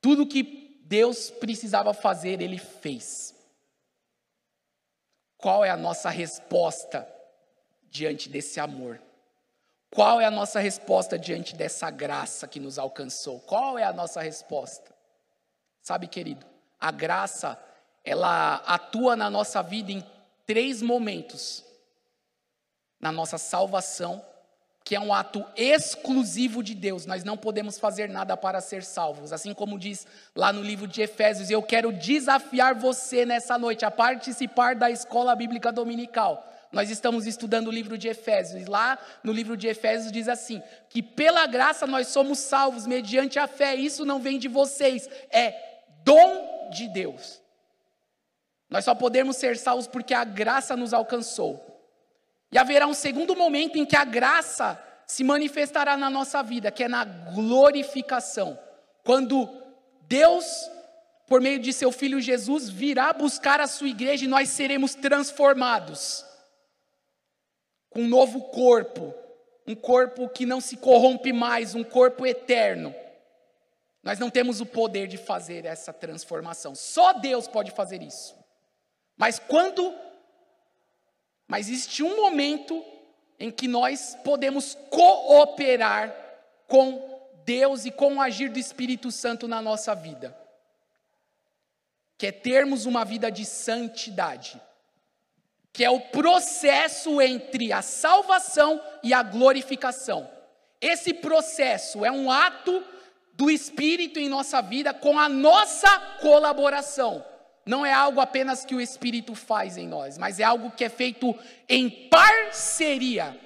[0.00, 3.35] Tudo que Deus precisava fazer, Ele fez.
[5.38, 7.06] Qual é a nossa resposta
[7.90, 9.00] diante desse amor?
[9.90, 13.40] Qual é a nossa resposta diante dessa graça que nos alcançou?
[13.40, 14.94] Qual é a nossa resposta?
[15.82, 16.46] Sabe, querido,
[16.80, 17.58] a graça,
[18.04, 20.04] ela atua na nossa vida em
[20.44, 21.64] três momentos:
[23.00, 24.24] na nossa salvação,
[24.86, 27.06] que é um ato exclusivo de Deus.
[27.06, 29.32] Nós não podemos fazer nada para ser salvos.
[29.32, 33.90] Assim como diz lá no livro de Efésios, eu quero desafiar você nessa noite a
[33.90, 36.48] participar da escola bíblica dominical.
[36.70, 38.62] Nós estamos estudando o livro de Efésios.
[38.62, 43.40] E lá no livro de Efésios diz assim: que pela graça nós somos salvos mediante
[43.40, 43.74] a fé.
[43.74, 45.52] Isso não vem de vocês, é
[46.04, 47.42] dom de Deus.
[48.70, 51.75] Nós só podemos ser salvos porque a graça nos alcançou.
[52.56, 56.84] E haverá um segundo momento em que a graça se manifestará na nossa vida, que
[56.84, 58.58] é na glorificação.
[59.04, 59.46] Quando
[60.08, 60.46] Deus,
[61.26, 66.24] por meio de seu filho Jesus, virá buscar a sua igreja e nós seremos transformados
[67.90, 69.14] com um novo corpo,
[69.66, 72.94] um corpo que não se corrompe mais, um corpo eterno.
[74.02, 76.74] Nós não temos o poder de fazer essa transformação.
[76.74, 78.34] Só Deus pode fazer isso.
[79.14, 79.94] Mas quando
[81.48, 82.84] mas existe um momento
[83.38, 86.14] em que nós podemos cooperar
[86.66, 90.36] com Deus e com o agir do Espírito Santo na nossa vida,
[92.18, 94.60] que é termos uma vida de santidade,
[95.72, 100.28] que é o processo entre a salvação e a glorificação.
[100.80, 102.82] Esse processo é um ato
[103.34, 107.24] do Espírito em nossa vida com a nossa colaboração
[107.66, 110.88] não é algo apenas que o Espírito faz em nós, mas é algo que é
[110.88, 111.36] feito
[111.68, 113.36] em parceria,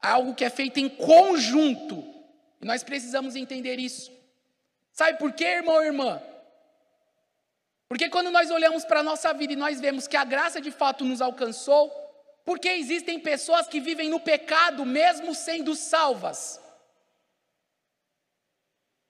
[0.00, 2.04] algo que é feito em conjunto.
[2.60, 4.12] E nós precisamos entender isso.
[4.92, 6.20] Sabe por quê, irmão e irmã?
[7.88, 10.70] Porque quando nós olhamos para a nossa vida e nós vemos que a graça de
[10.70, 11.90] fato nos alcançou,
[12.44, 16.60] porque existem pessoas que vivem no pecado mesmo sendo salvas.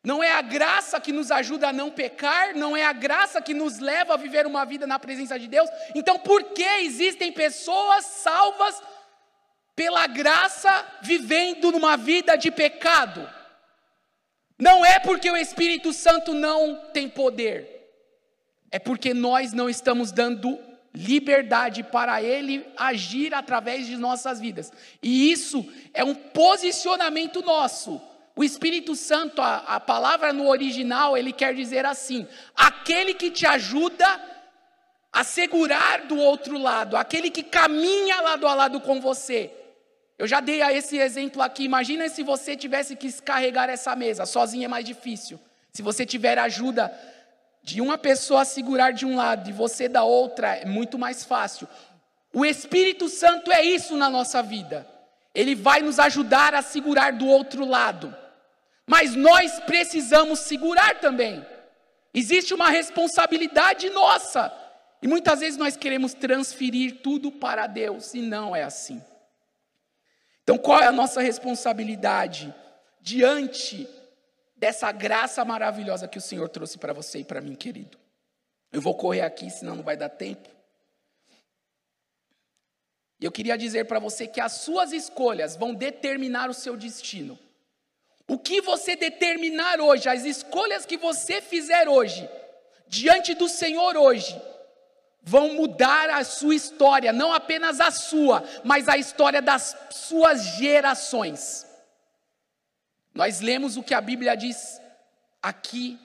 [0.09, 3.53] Não é a graça que nos ajuda a não pecar, não é a graça que
[3.53, 5.69] nos leva a viver uma vida na presença de Deus.
[5.95, 8.83] Então, por que existem pessoas salvas
[9.77, 10.71] pela graça
[11.03, 13.31] vivendo numa vida de pecado?
[14.59, 17.93] Não é porque o Espírito Santo não tem poder,
[18.71, 20.59] é porque nós não estamos dando
[20.95, 24.73] liberdade para Ele agir através de nossas vidas.
[25.03, 28.01] E isso é um posicionamento nosso
[28.39, 32.25] o Espírito Santo, a, a palavra no original, ele quer dizer assim:
[32.55, 34.07] aquele que te ajuda
[35.13, 39.51] a segurar do outro lado, aquele que caminha lado a lado com você.
[40.17, 41.65] Eu já dei esse exemplo aqui.
[41.65, 45.41] Imagina se você tivesse que carregar essa mesa, sozinho é mais difícil.
[45.73, 46.97] Se você tiver ajuda
[47.65, 51.67] de uma pessoa segurar de um lado e você da outra, é muito mais fácil.
[52.33, 54.87] O Espírito Santo é isso na nossa vida.
[55.35, 58.17] Ele vai nos ajudar a segurar do outro lado.
[58.89, 61.47] Mas nós precisamos segurar também.
[62.15, 64.51] Existe uma responsabilidade nossa.
[65.03, 69.01] E muitas vezes nós queremos transferir tudo para Deus, e não é assim.
[70.43, 72.53] Então, qual é a nossa responsabilidade
[73.01, 73.87] diante
[74.57, 77.99] dessa graça maravilhosa que o Senhor trouxe para você e para mim, querido?
[78.73, 80.49] Eu vou correr aqui, senão não vai dar tempo.
[83.21, 87.39] Eu queria dizer para você que as suas escolhas vão determinar o seu destino.
[88.29, 92.29] O que você determinar hoje, as escolhas que você fizer hoje,
[92.87, 94.39] diante do Senhor hoje,
[95.23, 101.67] vão mudar a sua história, não apenas a sua, mas a história das suas gerações.
[103.15, 104.79] Nós lemos o que a Bíblia diz
[105.43, 105.99] aqui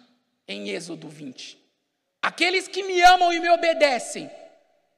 [0.48, 1.62] em Êxodo 20.
[2.22, 4.32] Aqueles que me amam e me obedecem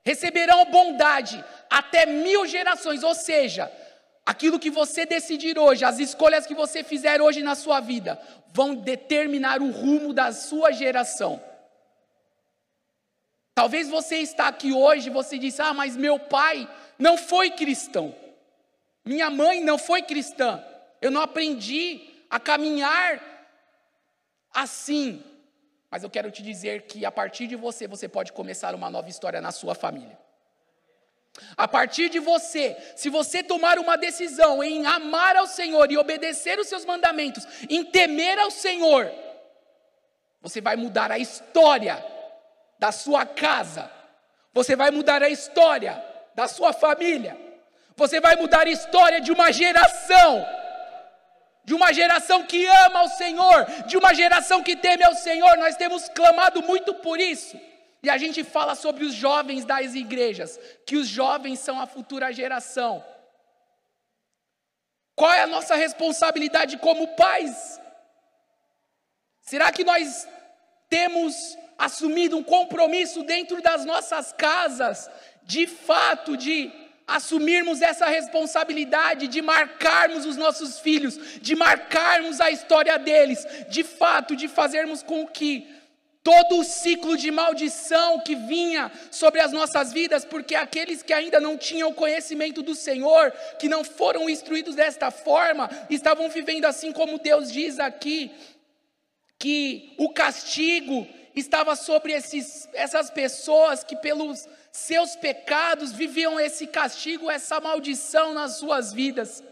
[0.03, 3.71] receberão bondade até mil gerações, ou seja,
[4.25, 8.73] Aquilo que você decidir hoje, as escolhas que você fizer hoje na sua vida, vão
[8.73, 11.39] determinar o rumo da sua geração.
[13.53, 16.67] Talvez você está aqui hoje e você disse: "Ah, mas meu pai
[16.97, 18.15] não foi cristão.
[19.05, 20.63] Minha mãe não foi cristã.
[20.99, 23.21] Eu não aprendi a caminhar
[24.51, 25.23] assim".
[25.91, 29.07] Mas eu quero te dizer que a partir de você, você pode começar uma nova
[29.07, 30.24] história na sua família.
[31.57, 36.59] A partir de você, se você tomar uma decisão em amar ao Senhor e obedecer
[36.59, 39.11] os seus mandamentos, em temer ao Senhor,
[40.41, 42.03] você vai mudar a história
[42.77, 43.89] da sua casa,
[44.53, 47.37] você vai mudar a história da sua família,
[47.95, 50.45] você vai mudar a história de uma geração,
[51.63, 55.57] de uma geração que ama ao Senhor, de uma geração que teme ao Senhor.
[55.57, 57.59] Nós temos clamado muito por isso.
[58.05, 62.31] E a gente fala sobre os jovens das igrejas, que os jovens são a futura
[62.31, 63.03] geração.
[65.15, 67.81] Qual é a nossa responsabilidade como pais?
[69.41, 70.27] Será que nós
[70.87, 75.09] temos assumido um compromisso dentro das nossas casas,
[75.41, 76.71] de fato, de
[77.07, 84.35] assumirmos essa responsabilidade, de marcarmos os nossos filhos, de marcarmos a história deles, de fato,
[84.35, 85.73] de fazermos com que
[86.25, 91.39] todo o ciclo de maldição que vinha sobre as nossas vidas, porque aqueles que ainda
[91.39, 97.19] não tinham conhecimento do Senhor, que não foram instruídos desta forma, estavam vivendo assim como
[97.19, 98.31] Deus diz aqui,
[99.37, 107.29] que o castigo estava sobre esses, essas pessoas que, pelos seus pecados, viviam esse castigo,
[107.29, 109.43] essa maldição nas suas vidas.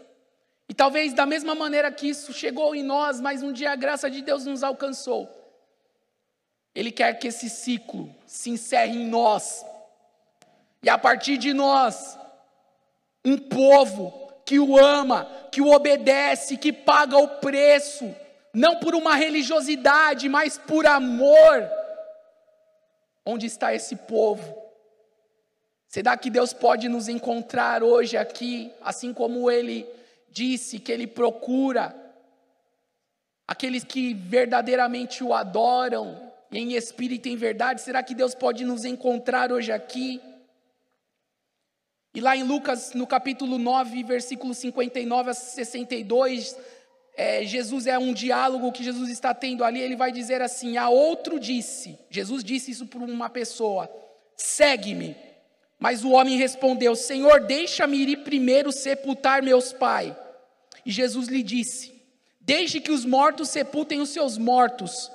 [0.68, 4.10] E talvez da mesma maneira que isso chegou em nós, mas um dia a graça
[4.10, 5.43] de Deus nos alcançou.
[6.74, 9.64] Ele quer que esse ciclo se encerre em nós.
[10.82, 12.18] E a partir de nós,
[13.24, 18.14] um povo que o ama, que o obedece, que paga o preço,
[18.52, 21.70] não por uma religiosidade, mas por amor.
[23.24, 24.62] Onde está esse povo?
[25.88, 29.88] Será que Deus pode nos encontrar hoje aqui, assim como Ele
[30.28, 31.94] disse que Ele procura
[33.46, 37.80] aqueles que verdadeiramente o adoram, em espírito e em verdade?
[37.80, 40.20] Será que Deus pode nos encontrar hoje aqui?
[42.14, 46.56] E lá em Lucas, no capítulo 9, versículo 59 a 62,
[47.16, 49.80] é, Jesus é um diálogo que Jesus está tendo ali.
[49.80, 53.90] Ele vai dizer assim: A outro disse, Jesus disse isso para uma pessoa:
[54.36, 55.16] Segue-me.
[55.78, 60.14] Mas o homem respondeu: Senhor, deixa-me ir primeiro sepultar meus pais.
[60.86, 61.94] E Jesus lhe disse:
[62.40, 65.10] Deixe que os mortos sepultem os seus mortos.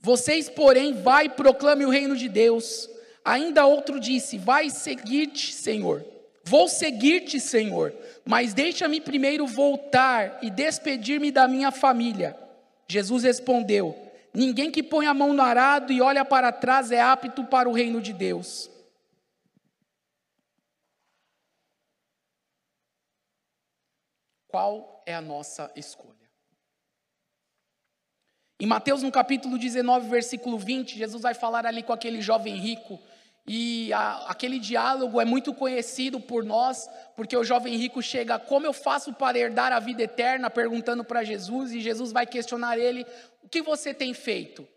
[0.00, 2.88] Vocês, porém, vai e proclame o reino de Deus.
[3.24, 6.04] Ainda outro disse: Vai seguir-te, Senhor.
[6.42, 7.94] Vou seguir-te, Senhor,
[8.24, 12.36] mas deixa-me primeiro voltar e despedir-me da minha família.
[12.88, 13.96] Jesus respondeu:
[14.32, 17.72] Ninguém que põe a mão no arado e olha para trás é apto para o
[17.72, 18.70] reino de Deus.
[24.48, 26.09] Qual é a nossa escolha?
[28.60, 33.00] Em Mateus, no capítulo 19, versículo 20, Jesus vai falar ali com aquele jovem rico.
[33.46, 36.86] E a, aquele diálogo é muito conhecido por nós,
[37.16, 40.50] porque o jovem rico chega, como eu faço para herdar a vida eterna?
[40.50, 43.06] Perguntando para Jesus, e Jesus vai questionar ele,
[43.42, 44.68] o que você tem feito?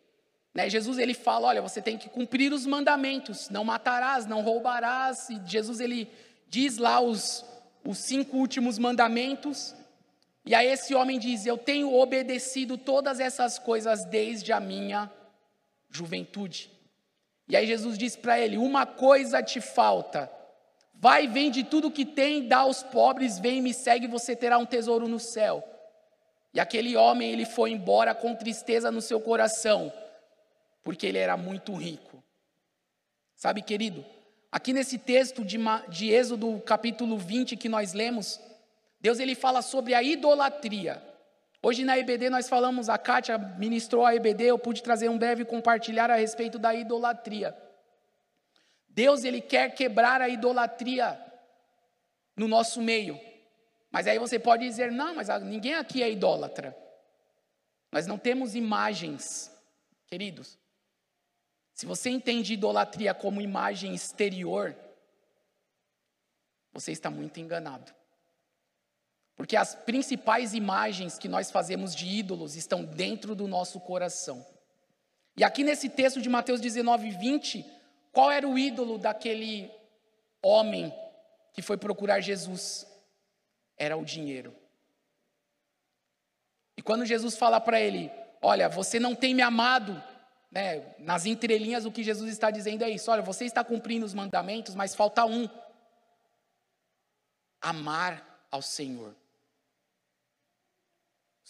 [0.55, 5.29] Né, Jesus ele fala, olha, você tem que cumprir os mandamentos, não matarás, não roubarás,
[5.29, 6.09] e Jesus ele
[6.47, 7.43] diz lá os,
[7.85, 9.75] os cinco últimos mandamentos,
[10.45, 15.11] e aí esse homem diz: Eu tenho obedecido todas essas coisas desde a minha
[15.89, 16.71] juventude.
[17.47, 20.29] E aí Jesus diz para ele: Uma coisa te falta.
[20.93, 24.65] Vai, vende tudo que tem, dá aos pobres, vem e me segue, você terá um
[24.65, 25.63] tesouro no céu.
[26.53, 29.91] E aquele homem, ele foi embora com tristeza no seu coração,
[30.83, 32.23] porque ele era muito rico.
[33.35, 34.05] Sabe, querido,
[34.51, 35.57] aqui nesse texto de,
[35.89, 38.39] de Êxodo, capítulo 20, que nós lemos,
[39.03, 41.03] Deus ele fala sobre a idolatria.
[41.61, 45.43] Hoje na EBD nós falamos, a Kátia ministrou a EBD, eu pude trazer um breve
[45.43, 47.53] compartilhar a respeito da idolatria.
[48.87, 51.21] Deus ele quer quebrar a idolatria
[52.33, 53.19] no nosso meio.
[53.91, 56.73] Mas aí você pode dizer, não, mas ninguém aqui é idólatra.
[57.91, 59.51] Nós não temos imagens,
[60.07, 60.57] queridos.
[61.73, 64.73] Se você entende idolatria como imagem exterior,
[66.71, 68.02] você está muito enganado.
[69.35, 74.45] Porque as principais imagens que nós fazemos de ídolos estão dentro do nosso coração.
[75.35, 77.65] E aqui nesse texto de Mateus 19, 20,
[78.11, 79.71] qual era o ídolo daquele
[80.41, 80.93] homem
[81.53, 82.85] que foi procurar Jesus?
[83.77, 84.55] era o dinheiro.
[86.77, 88.11] E quando Jesus fala para ele:
[88.41, 90.01] Olha, você não tem me amado,
[90.51, 90.95] né?
[90.99, 94.75] nas entrelinhas o que Jesus está dizendo é isso: Olha, você está cumprindo os mandamentos,
[94.75, 95.47] mas falta um:
[97.61, 99.15] amar ao Senhor.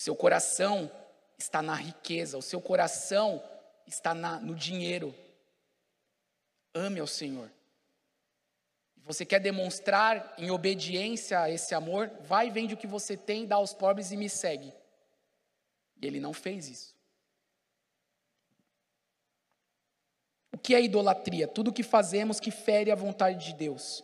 [0.03, 0.91] Seu coração
[1.37, 3.41] está na riqueza, o seu coração
[3.87, 5.15] está na, no dinheiro.
[6.73, 7.49] Ame ao Senhor.
[8.97, 12.11] Você quer demonstrar em obediência a esse amor?
[12.19, 14.73] Vai, vende o que você tem, dá aos pobres e me segue.
[16.01, 16.93] E ele não fez isso.
[20.51, 21.47] O que é idolatria?
[21.47, 24.03] Tudo que fazemos que fere a vontade de Deus.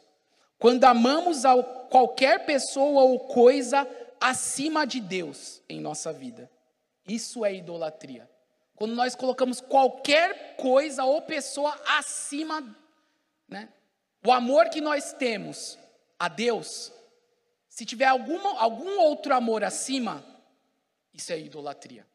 [0.58, 3.86] Quando amamos a qualquer pessoa ou coisa
[4.20, 6.50] acima de Deus em nossa vida.
[7.08, 8.30] Isso é idolatria.
[8.76, 12.64] Quando nós colocamos qualquer coisa ou pessoa acima,
[13.48, 13.70] né?
[14.26, 15.78] O amor que nós temos
[16.18, 16.92] a Deus,
[17.68, 20.24] se tiver alguma, algum outro amor acima,
[21.14, 22.06] isso é idolatria.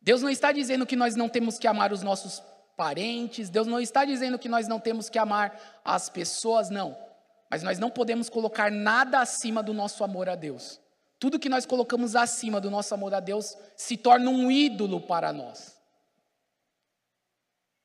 [0.00, 2.42] Deus não está dizendo que nós não temos que amar os nossos
[2.76, 6.96] parentes, Deus não está dizendo que nós não temos que amar as pessoas, não.
[7.50, 10.80] Mas nós não podemos colocar nada acima do nosso amor a Deus.
[11.18, 15.32] Tudo que nós colocamos acima do nosso amor a Deus se torna um ídolo para
[15.32, 15.76] nós.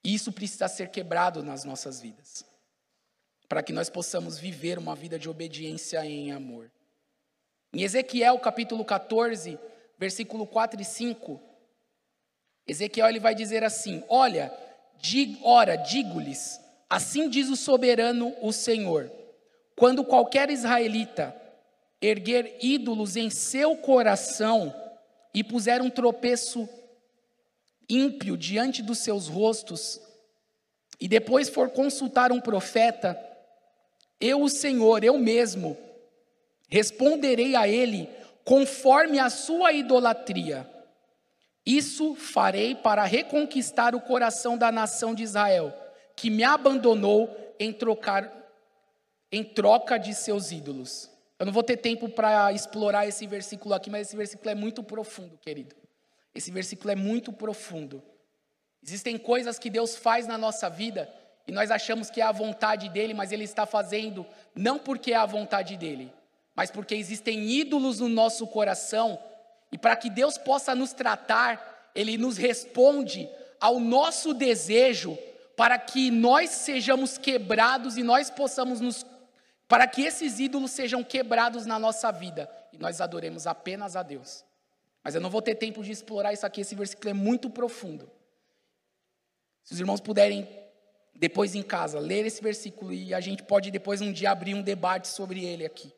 [0.03, 2.43] E isso precisa ser quebrado nas nossas vidas,
[3.47, 6.71] para que nós possamos viver uma vida de obediência em amor.
[7.73, 9.57] Em Ezequiel capítulo 14,
[9.97, 11.39] versículo 4 e 5,
[12.67, 14.51] Ezequiel ele vai dizer assim: Olha,
[14.97, 16.59] dig, ora, digo-lhes,
[16.89, 19.09] assim diz o soberano, o Senhor,
[19.75, 21.40] quando qualquer israelita
[22.01, 24.73] erguer ídolos em seu coração
[25.33, 26.67] e puser um tropeço
[27.87, 30.01] ímpio diante dos seus rostos,
[30.99, 33.19] e depois for consultar um profeta,
[34.19, 35.77] eu, o Senhor, eu mesmo,
[36.69, 38.09] responderei a ele
[38.45, 40.69] conforme a sua idolatria.
[41.65, 45.73] Isso farei para reconquistar o coração da nação de Israel,
[46.15, 47.29] que me abandonou
[47.59, 48.31] em trocar
[49.31, 51.10] em troca de seus ídolos.
[51.41, 54.83] Eu não vou ter tempo para explorar esse versículo aqui, mas esse versículo é muito
[54.83, 55.75] profundo, querido.
[56.35, 58.03] Esse versículo é muito profundo.
[58.83, 61.11] Existem coisas que Deus faz na nossa vida
[61.47, 64.23] e nós achamos que é a vontade dele, mas ele está fazendo
[64.53, 66.13] não porque é a vontade dele,
[66.55, 69.17] mas porque existem ídolos no nosso coração,
[69.71, 73.27] e para que Deus possa nos tratar, Ele nos responde
[73.59, 75.17] ao nosso desejo
[75.57, 79.03] para que nós sejamos quebrados e nós possamos nos.
[79.71, 84.43] Para que esses ídolos sejam quebrados na nossa vida e nós adoremos apenas a Deus.
[85.01, 88.11] Mas eu não vou ter tempo de explorar isso aqui, esse versículo é muito profundo.
[89.63, 90.45] Se os irmãos puderem,
[91.15, 94.61] depois em casa, ler esse versículo e a gente pode depois um dia abrir um
[94.61, 95.93] debate sobre ele aqui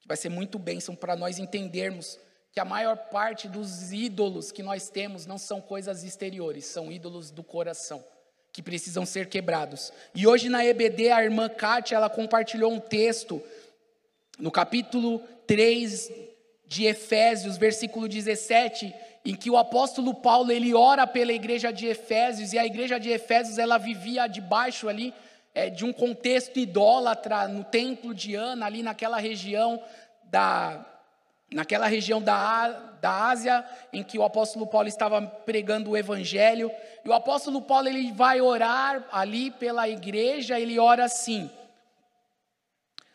[0.00, 2.18] que vai ser muito bênção para nós entendermos
[2.50, 7.30] que a maior parte dos ídolos que nós temos não são coisas exteriores, são ídolos
[7.30, 8.02] do coração,
[8.52, 9.92] que precisam ser quebrados.
[10.14, 13.42] E hoje na EBD, a irmã Kátia, ela compartilhou um texto
[14.38, 16.10] no capítulo 3
[16.66, 18.94] de Efésios, versículo 17,
[19.24, 23.10] em que o apóstolo Paulo, ele ora pela igreja de Efésios, e a igreja de
[23.10, 25.12] Efésios, ela vivia debaixo ali
[25.54, 29.82] é, de um contexto idólatra no templo de Ana, ali naquela região
[30.24, 30.86] da,
[31.52, 32.68] naquela região da,
[33.00, 36.70] da Ásia, em que o apóstolo Paulo estava pregando o evangelho.
[37.04, 41.50] E o apóstolo Paulo ele vai orar ali pela igreja, ele ora assim: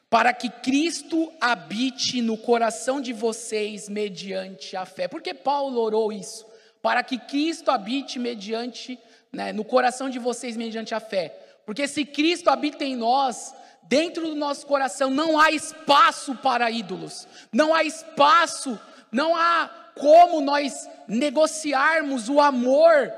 [0.09, 5.07] para que Cristo habite no coração de vocês mediante a fé.
[5.07, 6.45] Por que Paulo orou isso?
[6.81, 8.99] Para que Cristo habite mediante,
[9.31, 11.35] né, no coração de vocês mediante a fé.
[11.65, 13.53] Porque se Cristo habita em nós,
[13.87, 18.79] dentro do nosso coração não há espaço para ídolos, não há espaço,
[19.11, 23.11] não há como nós negociarmos o amor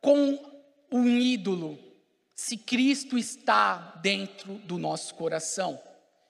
[0.00, 0.38] com
[0.90, 1.78] um ídolo,
[2.34, 5.80] se Cristo está dentro do nosso coração.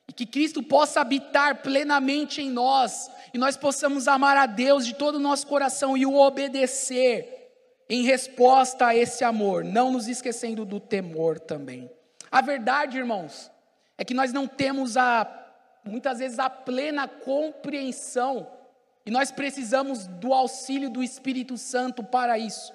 [0.09, 4.95] E que Cristo possa habitar plenamente em nós, e nós possamos amar a Deus de
[4.95, 7.39] todo o nosso coração e o obedecer
[7.89, 11.91] em resposta a esse amor, não nos esquecendo do temor também.
[12.31, 13.51] A verdade, irmãos,
[13.99, 15.37] é que nós não temos a
[15.85, 18.47] muitas vezes a plena compreensão
[19.05, 22.73] e nós precisamos do auxílio do Espírito Santo para isso,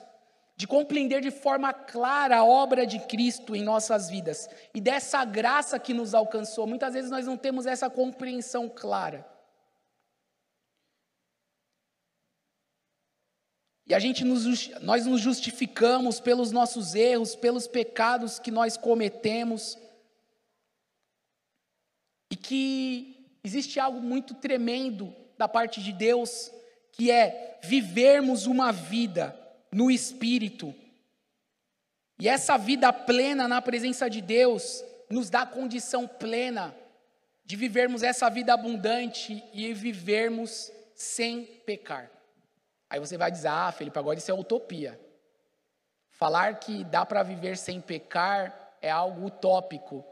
[0.58, 5.80] de compreender de forma clara a obra de Cristo em nossas vidas e dessa graça
[5.80, 6.66] que nos alcançou.
[6.68, 9.26] Muitas vezes nós não temos essa compreensão clara.
[13.88, 19.78] E a gente nos, nós nos justificamos pelos nossos erros, pelos pecados que nós cometemos.
[22.32, 26.52] E que existe algo muito tremendo da parte de Deus,
[26.92, 29.40] que é vivermos uma vida
[29.72, 30.74] no Espírito.
[32.20, 36.76] E essa vida plena na presença de Deus nos dá condição plena
[37.46, 42.15] de vivermos essa vida abundante e vivermos sem pecar.
[42.90, 45.00] Aí você vai dizer: ah, Felipe, agora isso é utopia.
[46.10, 50.06] Falar que dá para viver sem pecar é algo utópico.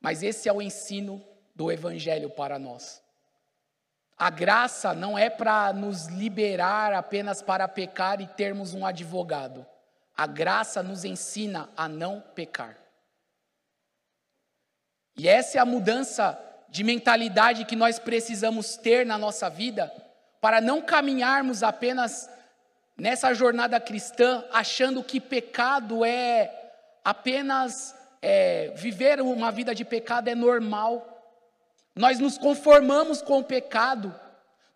[0.00, 1.24] Mas esse é o ensino
[1.54, 3.02] do Evangelho para nós.
[4.16, 9.66] A graça não é para nos liberar apenas para pecar e termos um advogado.
[10.16, 12.76] A graça nos ensina a não pecar.
[15.16, 16.38] E essa é a mudança
[16.68, 19.92] de mentalidade que nós precisamos ter na nossa vida
[20.44, 22.28] para não caminharmos apenas
[22.98, 30.34] nessa jornada cristã achando que pecado é apenas é, viver uma vida de pecado é
[30.34, 31.32] normal.
[31.96, 34.14] Nós nos conformamos com o pecado,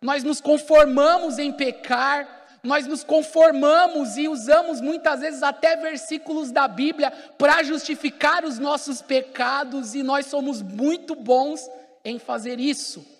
[0.01, 2.27] nós nos conformamos em pecar,
[2.63, 9.03] nós nos conformamos e usamos muitas vezes até versículos da Bíblia para justificar os nossos
[9.03, 11.69] pecados, e nós somos muito bons
[12.03, 13.18] em fazer isso.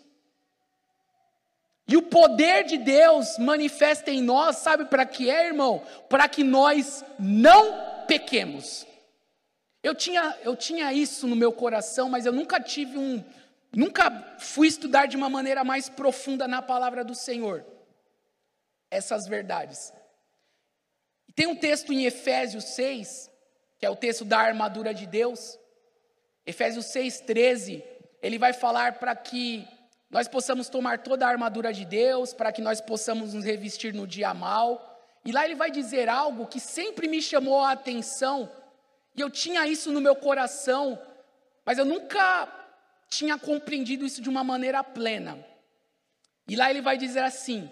[1.89, 5.83] E o poder de Deus manifesta em nós, sabe para que é, irmão?
[6.07, 8.85] Para que nós não pequemos.
[9.81, 13.23] Eu tinha, eu tinha isso no meu coração, mas eu nunca tive um.
[13.75, 17.65] Nunca fui estudar de uma maneira mais profunda na palavra do Senhor
[18.91, 19.91] essas verdades.
[21.35, 23.31] Tem um texto em Efésios 6,
[23.79, 25.57] que é o texto da armadura de Deus.
[26.45, 27.83] Efésios 6, 13,
[28.21, 29.67] ele vai falar para que
[30.09, 34.07] nós possamos tomar toda a armadura de Deus, para que nós possamos nos revestir no
[34.07, 34.99] dia mal.
[35.23, 38.51] E lá ele vai dizer algo que sempre me chamou a atenção,
[39.15, 40.99] e eu tinha isso no meu coração,
[41.63, 42.47] mas eu nunca
[43.09, 45.37] tinha compreendido isso de uma maneira plena.
[46.47, 47.69] E lá ele vai dizer assim: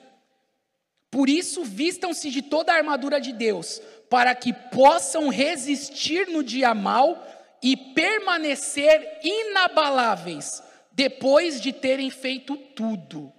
[1.10, 6.76] Por isso, vistam-se de toda a armadura de Deus, para que possam resistir no dia
[6.76, 7.26] mal
[7.64, 10.67] e permanecer inabaláveis
[10.98, 13.32] depois de terem feito tudo.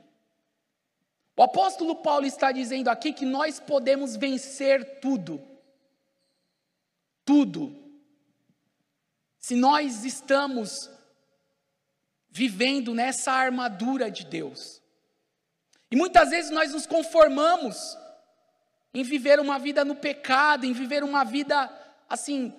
[1.36, 5.42] O apóstolo Paulo está dizendo aqui que nós podemos vencer tudo.
[7.24, 7.76] Tudo.
[9.40, 10.88] Se nós estamos
[12.30, 14.80] vivendo nessa armadura de Deus.
[15.90, 17.76] E muitas vezes nós nos conformamos
[18.94, 21.68] em viver uma vida no pecado, em viver uma vida
[22.08, 22.54] assim,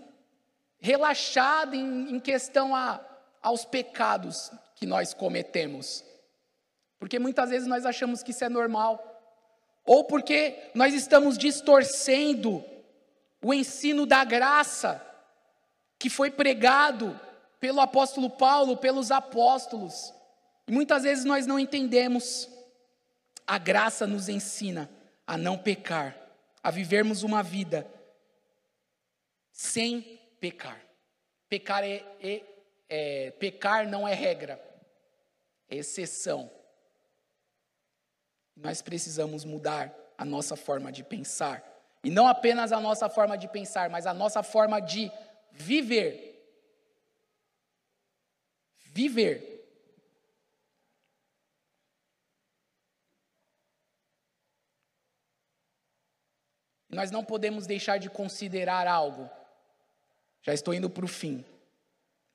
[0.78, 3.00] relaxada em, em questão a,
[3.42, 6.06] aos pecados que nós cometemos.
[6.98, 9.06] Porque muitas vezes nós achamos que isso é normal.
[9.86, 12.64] Ou porque nós estamos distorcendo
[13.44, 15.06] o ensino da graça
[15.98, 17.20] que foi pregado
[17.60, 20.14] pelo apóstolo Paulo, pelos apóstolos.
[20.66, 22.48] E muitas vezes nós não entendemos.
[23.46, 24.90] A graça nos ensina
[25.28, 26.16] a não pecar,
[26.64, 27.86] a vivermos uma vida
[29.52, 30.80] sem pecar.
[31.50, 32.44] Pecar é, é,
[32.88, 34.69] é pecar não é regra
[35.70, 36.52] exceção.
[38.56, 41.64] Nós precisamos mudar a nossa forma de pensar.
[42.04, 45.12] E não apenas a nossa forma de pensar, mas a nossa forma de
[45.52, 46.28] viver.
[48.86, 49.50] Viver.
[56.90, 59.30] Nós não podemos deixar de considerar algo.
[60.42, 61.46] Já estou indo para o fim.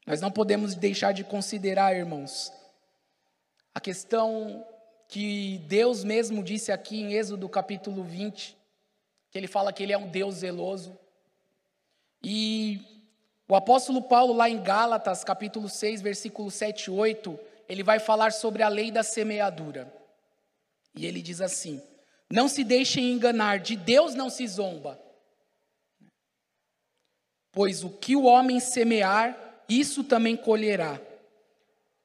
[0.07, 2.53] Nós não podemos deixar de considerar, irmãos,
[3.75, 4.65] a questão
[5.09, 8.57] que Deus mesmo disse aqui em Êxodo capítulo 20,
[9.31, 10.97] que ele fala que ele é um Deus zeloso.
[12.23, 12.81] E
[13.49, 18.33] o apóstolo Paulo, lá em Gálatas, capítulo 6, versículo 7 e 8, ele vai falar
[18.33, 19.93] sobre a lei da semeadura.
[20.95, 21.83] E ele diz assim:
[22.31, 25.01] Não se deixem enganar, de Deus não se zomba.
[27.51, 29.37] Pois o que o homem semear,
[29.69, 31.01] isso também colherá.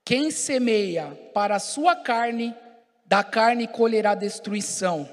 [0.10, 2.55] Quem semeia para a sua carne,
[3.05, 5.07] da carne colherá destruição.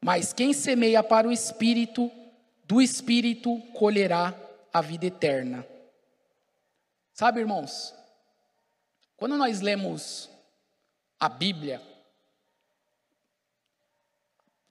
[0.00, 2.08] Mas quem semeia para o espírito,
[2.62, 4.32] do espírito colherá
[4.72, 5.66] a vida eterna.
[7.12, 7.92] Sabe, irmãos,
[9.16, 10.30] quando nós lemos
[11.18, 11.82] a Bíblia,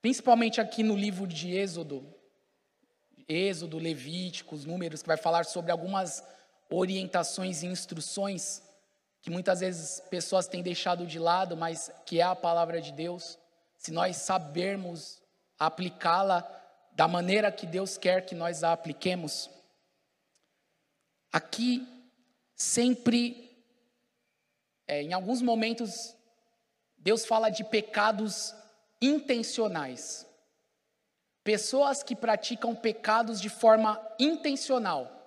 [0.00, 2.02] principalmente aqui no livro de Êxodo,
[3.28, 6.24] Êxodo, Levíticos, Números, que vai falar sobre algumas
[6.70, 8.71] orientações e instruções,
[9.22, 13.38] que muitas vezes pessoas têm deixado de lado, mas que é a palavra de Deus,
[13.78, 15.22] se nós sabermos
[15.58, 16.46] aplicá-la
[16.92, 19.48] da maneira que Deus quer que nós a apliquemos,
[21.32, 21.88] aqui
[22.56, 23.42] sempre
[24.86, 26.16] é, em alguns momentos,
[26.98, 28.54] Deus fala de pecados
[29.00, 30.26] intencionais.
[31.44, 35.21] Pessoas que praticam pecados de forma intencional.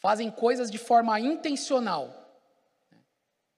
[0.00, 2.26] Fazem coisas de forma intencional.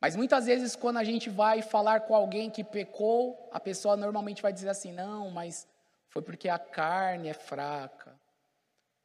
[0.00, 4.40] Mas muitas vezes, quando a gente vai falar com alguém que pecou, a pessoa normalmente
[4.42, 5.66] vai dizer assim: não, mas
[6.08, 8.18] foi porque a carne é fraca.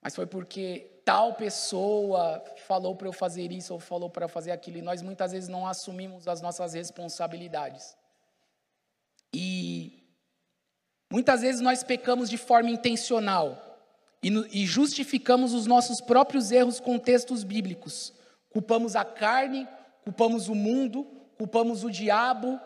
[0.02, 4.78] Mas foi porque tal pessoa falou para eu fazer isso ou falou para fazer aquilo.
[4.78, 7.98] E nós muitas vezes não assumimos as nossas responsabilidades.
[9.34, 10.04] E
[11.12, 13.73] muitas vezes nós pecamos de forma intencional
[14.24, 18.14] e, e justificamos os nossos próprios erros com textos bíblicos.
[18.50, 19.68] Culpamos a carne,
[20.04, 21.06] culpamos o mundo,
[21.38, 22.60] culpamos o diabo.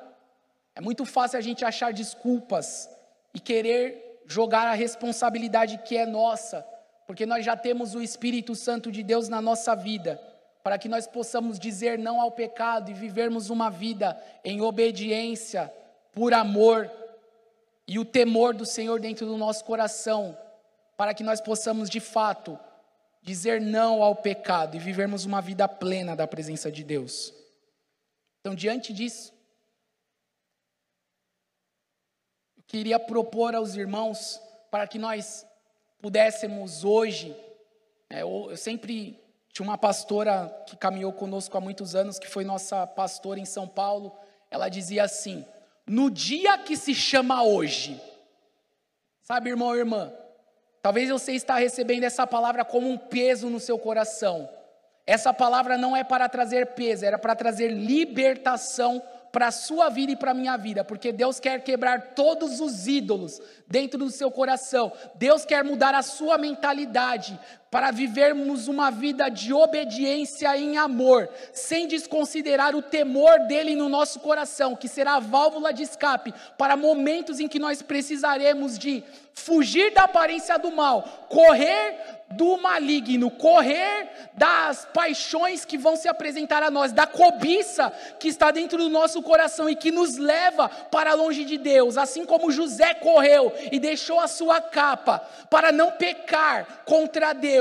[0.76, 2.88] É muito fácil a gente achar desculpas
[3.34, 6.64] e querer jogar a responsabilidade que é nossa,
[7.08, 10.22] porque nós já temos o Espírito Santo de Deus na nossa vida,
[10.62, 15.74] para que nós possamos dizer não ao pecado e vivermos uma vida em obediência,
[16.14, 16.92] por amor
[17.88, 20.38] e o temor do Senhor dentro do nosso coração,
[20.98, 22.60] para que nós possamos de fato
[23.22, 27.34] dizer não ao pecado e vivermos uma vida plena da presença de Deus.
[28.40, 29.34] Então, diante disso,
[32.58, 34.42] eu queria propor aos irmãos
[34.72, 35.46] para que nós
[36.00, 37.36] pudéssemos hoje,
[38.10, 39.20] é, eu, eu sempre
[39.52, 43.68] tinha uma pastora que caminhou conosco há muitos anos, que foi nossa pastora em São
[43.68, 44.18] Paulo,
[44.50, 45.46] ela dizia assim:
[45.86, 48.02] no dia que se chama hoje.
[49.22, 50.14] Sabe, irmão ou irmã?
[50.82, 54.50] Talvez você está recebendo essa palavra como um peso no seu coração.
[55.06, 59.02] Essa palavra não é para trazer peso, era para trazer libertação
[59.32, 62.88] para a sua vida e para a minha vida, porque Deus quer quebrar todos os
[62.88, 64.92] ídolos dentro do seu coração.
[65.16, 67.40] Deus quer mudar a sua mentalidade
[67.70, 74.20] para vivermos uma vida de obediência em amor, sem desconsiderar o temor dele no nosso
[74.20, 79.04] coração, que será a válvula de escape para momentos em que nós precisaremos de
[79.34, 86.62] fugir da aparência do mal, correr do maligno, correr das paixões que vão se apresentar
[86.62, 87.90] a nós, da cobiça
[88.20, 92.26] que está dentro do nosso coração e que nos leva para longe de Deus, assim
[92.26, 97.57] como José correu e deixou a sua capa para não pecar contra Deus.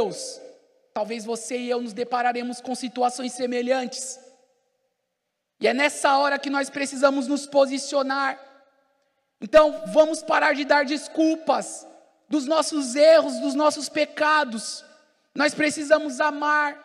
[0.92, 4.18] Talvez você e eu nos depararemos com situações semelhantes.
[5.60, 8.38] E é nessa hora que nós precisamos nos posicionar.
[9.40, 11.86] Então, vamos parar de dar desculpas
[12.28, 14.84] dos nossos erros, dos nossos pecados.
[15.34, 16.82] Nós precisamos amar.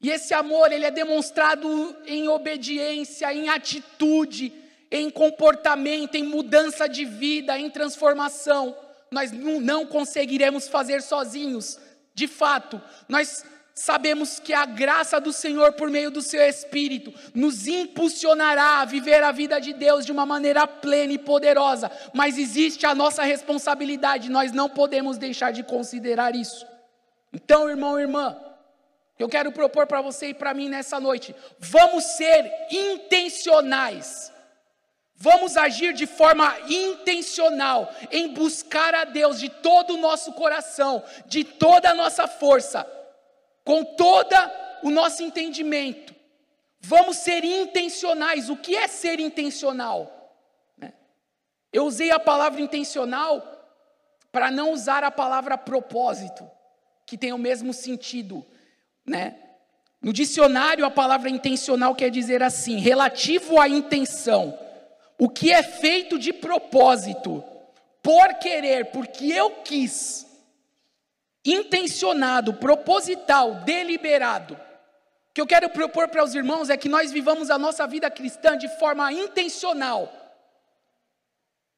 [0.00, 4.52] E esse amor, ele é demonstrado em obediência, em atitude,
[4.90, 8.76] em comportamento, em mudança de vida, em transformação.
[9.10, 11.78] Nós não conseguiremos fazer sozinhos.
[12.14, 13.44] De fato, nós
[13.74, 19.22] sabemos que a graça do Senhor, por meio do seu Espírito, nos impulsionará a viver
[19.22, 24.30] a vida de Deus de uma maneira plena e poderosa, mas existe a nossa responsabilidade,
[24.30, 26.66] nós não podemos deixar de considerar isso.
[27.32, 28.36] Então, irmão e irmã,
[29.18, 34.32] eu quero propor para você e para mim nessa noite, vamos ser intencionais.
[35.22, 41.44] Vamos agir de forma intencional em buscar a Deus de todo o nosso coração, de
[41.44, 42.90] toda a nossa força
[43.62, 44.34] com todo
[44.82, 46.14] o nosso entendimento.
[46.80, 48.48] Vamos ser intencionais.
[48.48, 50.34] O que é ser intencional?
[50.78, 50.94] Né?
[51.70, 53.46] Eu usei a palavra intencional
[54.32, 56.50] para não usar a palavra propósito,
[57.04, 58.42] que tem o mesmo sentido.
[59.04, 59.36] Né?
[60.00, 64.69] No dicionário, a palavra intencional quer dizer assim: relativo à intenção.
[65.20, 67.44] O que é feito de propósito,
[68.02, 70.26] por querer, porque eu quis
[71.44, 74.54] intencionado, proposital, deliberado.
[74.54, 78.10] O que eu quero propor para os irmãos é que nós vivamos a nossa vida
[78.10, 80.10] cristã de forma intencional.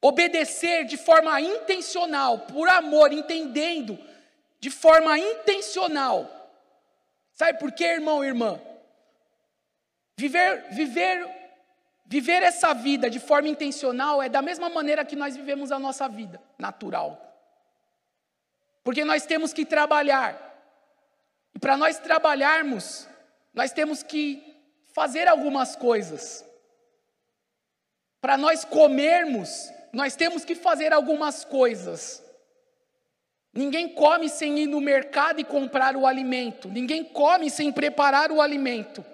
[0.01, 3.99] Obedecer de forma intencional, por amor, entendendo
[4.61, 6.29] de forma intencional.
[7.33, 8.57] Sabe por quê, irmão e irmã?
[10.17, 11.42] Viver, viver,
[12.05, 16.07] viver essa vida de forma intencional é da mesma maneira que nós vivemos a nossa
[16.07, 17.19] vida natural.
[18.83, 20.51] Porque nós temos que trabalhar.
[21.55, 23.07] E para nós trabalharmos,
[23.53, 24.43] nós temos que
[24.93, 26.45] fazer algumas coisas.
[28.19, 32.23] Para nós comermos, nós temos que fazer algumas coisas.
[33.53, 36.67] Ninguém come sem ir no mercado e comprar o alimento.
[36.67, 39.05] Ninguém come sem preparar o alimento.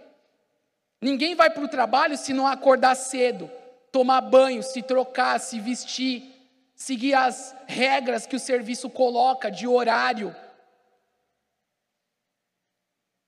[1.01, 3.49] Ninguém vai para o trabalho se não acordar cedo,
[3.91, 6.39] tomar banho, se trocar, se vestir
[6.79, 10.33] seguir as regras que o serviço coloca de horário.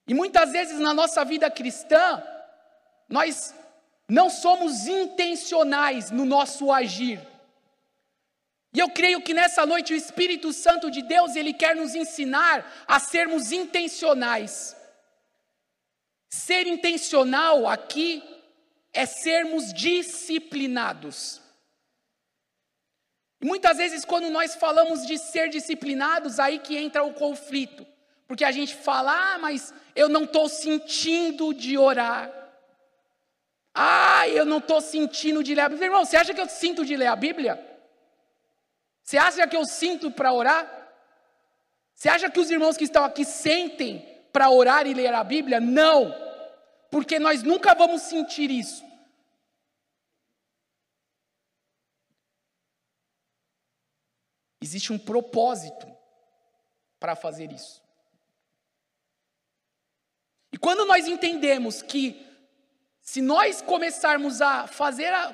[0.08, 2.24] E muitas vezes na nossa vida cristã,
[3.10, 3.54] nós
[4.08, 7.20] não somos intencionais no nosso agir.
[8.74, 12.66] E eu creio que nessa noite o Espírito Santo de Deus, ele quer nos ensinar
[12.88, 14.78] a sermos intencionais.
[16.32, 18.24] Ser intencional aqui
[18.94, 21.42] é sermos disciplinados.
[23.42, 27.86] E muitas vezes, quando nós falamos de ser disciplinados, aí que entra o conflito.
[28.28, 32.32] Porque a gente fala, ah, mas eu não estou sentindo de orar.
[33.74, 35.88] Ah, eu não estou sentindo de ler a Bíblia.
[35.88, 37.60] Irmão, você acha que eu sinto de ler a Bíblia?
[39.04, 40.66] Você acha que eu sinto para orar?
[41.94, 45.60] Você acha que os irmãos que estão aqui sentem para orar e ler a Bíblia?
[45.60, 46.14] Não,
[46.90, 48.84] porque nós nunca vamos sentir isso.
[54.62, 55.88] Existe um propósito
[57.00, 57.82] para fazer isso.
[60.54, 62.28] E quando nós entendemos que
[63.02, 65.34] se nós começarmos a fazer, a,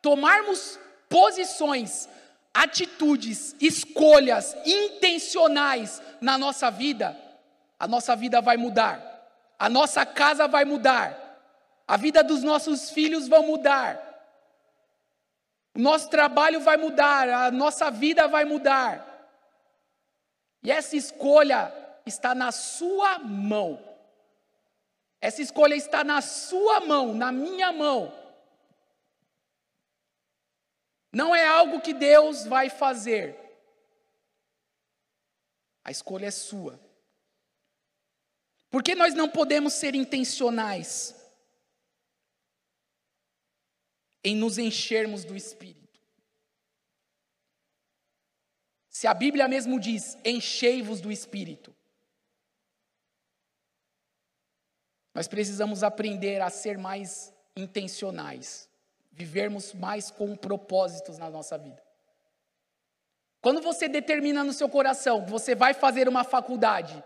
[0.00, 0.78] tomarmos
[1.08, 2.08] posições
[2.54, 7.16] atitudes, escolhas intencionais na nossa vida,
[7.78, 9.00] a nossa vida vai mudar,
[9.58, 11.16] a nossa casa vai mudar,
[11.86, 14.04] a vida dos nossos filhos vai mudar,
[15.74, 19.06] o nosso trabalho vai mudar, a nossa vida vai mudar.
[20.62, 21.72] E essa escolha
[22.04, 23.78] está na sua mão.
[25.20, 28.12] Essa escolha está na sua mão, na minha mão.
[31.12, 33.36] Não é algo que Deus vai fazer.
[35.84, 36.78] A escolha é sua.
[38.70, 41.14] Por que nós não podemos ser intencionais
[44.22, 46.00] em nos enchermos do Espírito?
[48.88, 51.74] Se a Bíblia mesmo diz: enchei-vos do Espírito.
[55.14, 58.68] Nós precisamos aprender a ser mais intencionais
[59.18, 61.82] vivermos mais com propósitos na nossa vida.
[63.40, 67.02] Quando você determina no seu coração que você vai fazer uma faculdade,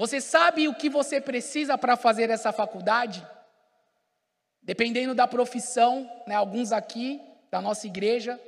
[0.00, 3.22] você sabe o que você precisa para fazer essa faculdade?
[4.62, 7.20] Dependendo da profissão, né, alguns aqui
[7.50, 8.40] da nossa igreja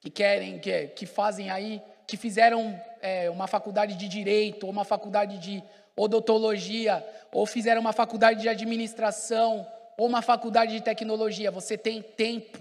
[0.00, 4.86] que querem, que, que fazem aí, que fizeram é, uma faculdade de direito, ou uma
[4.86, 5.62] faculdade de
[5.94, 12.58] odontologia, ou fizeram uma faculdade de administração, ou uma faculdade de tecnologia, você tem tempo,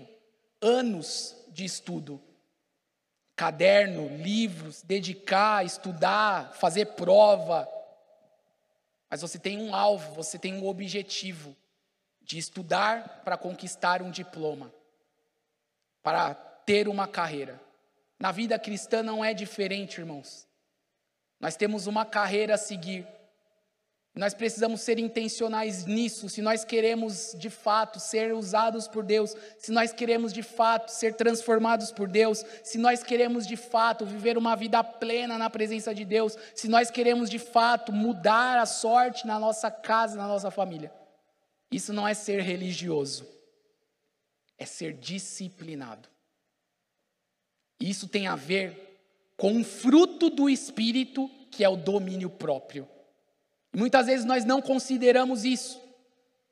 [0.61, 2.19] anos de estudo.
[3.33, 7.65] Caderno, livros, dedicar, estudar, fazer prova.
[9.13, 11.55] Mas você tem um alvo, você tem um objetivo
[12.19, 14.73] de estudar para conquistar um diploma,
[16.01, 17.61] para ter uma carreira.
[18.17, 20.47] Na vida cristã não é diferente, irmãos.
[21.39, 23.05] Nós temos uma carreira a seguir.
[24.15, 29.71] Nós precisamos ser intencionais nisso, se nós queremos de fato ser usados por Deus, se
[29.71, 34.55] nós queremos de fato ser transformados por Deus, se nós queremos de fato viver uma
[34.55, 39.39] vida plena na presença de Deus, se nós queremos de fato mudar a sorte na
[39.39, 40.93] nossa casa, na nossa família.
[41.71, 43.27] Isso não é ser religioso,
[44.59, 46.07] é ser disciplinado.
[47.79, 48.99] Isso tem a ver
[49.35, 52.87] com o fruto do Espírito, que é o domínio próprio.
[53.73, 55.81] E muitas vezes nós não consideramos isso,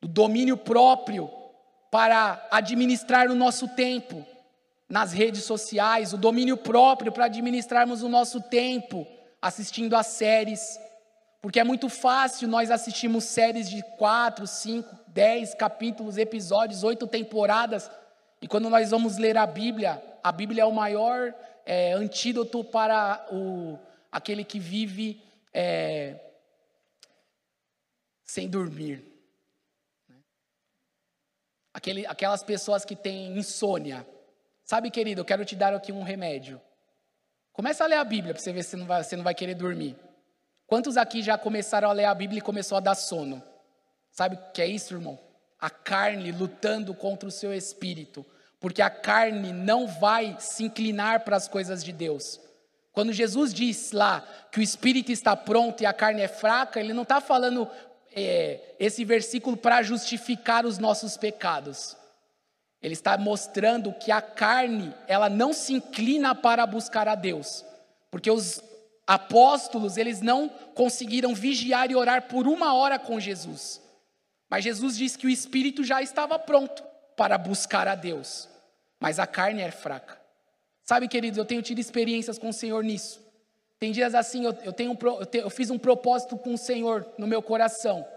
[0.01, 1.29] o domínio próprio
[1.91, 4.25] para administrar o nosso tempo
[4.89, 9.05] nas redes sociais, o domínio próprio para administrarmos o nosso tempo
[9.41, 10.79] assistindo a séries.
[11.41, 17.89] Porque é muito fácil nós assistirmos séries de quatro, cinco, dez capítulos, episódios, oito temporadas,
[18.41, 23.23] e quando nós vamos ler a Bíblia, a Bíblia é o maior é, antídoto para
[23.31, 23.77] o,
[24.11, 25.21] aquele que vive
[25.53, 26.15] é,
[28.31, 29.03] sem dormir.
[31.73, 34.07] Aquele, aquelas pessoas que têm insônia.
[34.63, 36.61] Sabe, querido, eu quero te dar aqui um remédio.
[37.51, 39.55] Começa a ler a Bíblia para você ver se não vai, você não vai querer
[39.55, 39.97] dormir.
[40.65, 43.43] Quantos aqui já começaram a ler a Bíblia e começou a dar sono?
[44.09, 45.19] Sabe o que é isso, irmão?
[45.59, 48.25] A carne lutando contra o seu espírito.
[48.61, 52.39] Porque a carne não vai se inclinar para as coisas de Deus.
[52.93, 54.21] Quando Jesus diz lá
[54.51, 57.69] que o espírito está pronto e a carne é fraca, ele não está falando
[58.13, 61.95] é, esse versículo para justificar os nossos pecados.
[62.81, 67.63] Ele está mostrando que a carne, ela não se inclina para buscar a Deus,
[68.09, 68.61] porque os
[69.05, 73.81] apóstolos, eles não conseguiram vigiar e orar por uma hora com Jesus.
[74.49, 76.83] Mas Jesus disse que o espírito já estava pronto
[77.15, 78.49] para buscar a Deus,
[78.99, 80.19] mas a carne é fraca.
[80.83, 83.21] Sabe, queridos, eu tenho tido experiências com o Senhor nisso.
[83.81, 87.25] Tem dias assim, eu, eu, tenho, eu, eu fiz um propósito com o Senhor no
[87.25, 88.07] meu coração.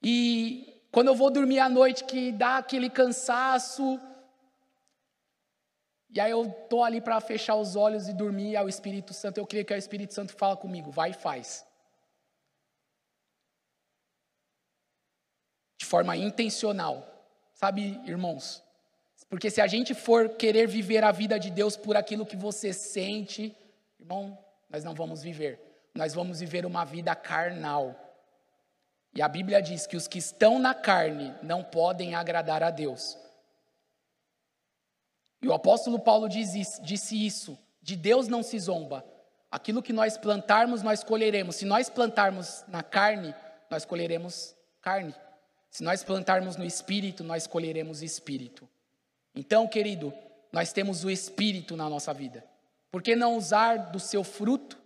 [0.00, 4.00] E quando eu vou dormir à noite, que dá aquele cansaço,
[6.10, 9.46] e aí eu tô ali para fechar os olhos e dormir, ao Espírito Santo, eu
[9.48, 11.66] creio que é o Espírito Santo fala comigo, vai e faz.
[15.76, 17.04] De forma intencional.
[17.52, 18.62] Sabe, irmãos?
[19.28, 22.72] Porque se a gente for querer viver a vida de Deus por aquilo que você
[22.72, 23.56] sente,
[24.04, 24.38] irmão,
[24.68, 25.58] nós não vamos viver.
[25.94, 27.98] Nós vamos viver uma vida carnal.
[29.14, 33.16] E a Bíblia diz que os que estão na carne não podem agradar a Deus.
[35.40, 39.04] E o apóstolo Paulo diz disse isso: de Deus não se zomba.
[39.50, 41.56] Aquilo que nós plantarmos, nós colheremos.
[41.56, 43.34] Se nós plantarmos na carne,
[43.70, 45.14] nós colheremos carne.
[45.70, 48.68] Se nós plantarmos no espírito, nós colheremos espírito.
[49.34, 50.12] Então, querido,
[50.52, 52.44] nós temos o espírito na nossa vida.
[52.94, 54.78] Por que não usar do seu fruto?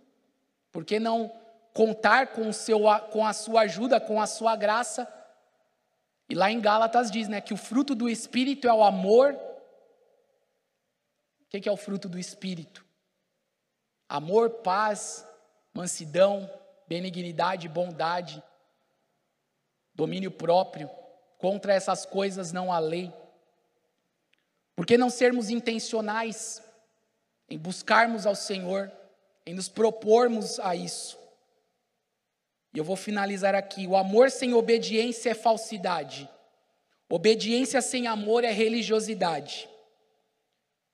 [0.71, 1.31] Por que não
[1.75, 2.79] contar com, seu,
[3.11, 5.07] com a sua ajuda, com a sua graça?
[6.27, 9.35] E lá em Gálatas diz né, que o fruto do espírito é o amor,
[11.39, 12.83] o que é o fruto do Espírito?
[14.07, 15.23] Amor, paz,
[15.71, 16.51] mansidão,
[16.87, 18.41] benignidade, bondade,
[19.93, 20.89] domínio próprio.
[21.37, 23.13] Contra essas coisas não há lei.
[24.75, 26.67] Por que não sermos intencionais
[27.49, 28.91] em buscarmos ao Senhor,
[29.45, 31.17] em nos propormos a isso?
[32.73, 33.87] E eu vou finalizar aqui.
[33.87, 36.29] O amor sem obediência é falsidade.
[37.09, 39.67] Obediência sem amor é religiosidade.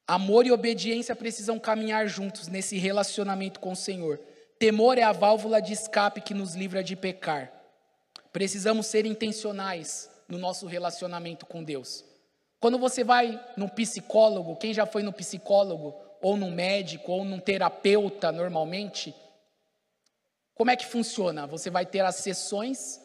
[0.08, 4.20] Amor e obediência precisam caminhar juntos nesse relacionamento com o Senhor.
[4.58, 7.52] Temor é a válvula de escape que nos livra de pecar.
[8.32, 12.06] Precisamos ser intencionais no nosso relacionamento com Deus.
[12.60, 17.40] Quando você vai no psicólogo, quem já foi no psicólogo, ou num médico, ou num
[17.40, 19.14] terapeuta normalmente,
[20.54, 21.46] como é que funciona?
[21.48, 23.02] Você vai ter as sessões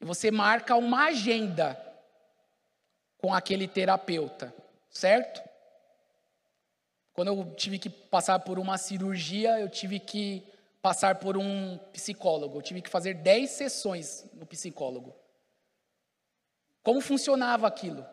[0.00, 1.80] e você marca uma agenda
[3.18, 4.52] com aquele terapeuta,
[4.90, 5.40] certo?
[7.12, 10.44] Quando eu tive que passar por uma cirurgia, eu tive que
[10.82, 12.58] passar por um psicólogo.
[12.58, 15.14] Eu tive que fazer 10 sessões no psicólogo.
[16.82, 18.04] Como funcionava aquilo?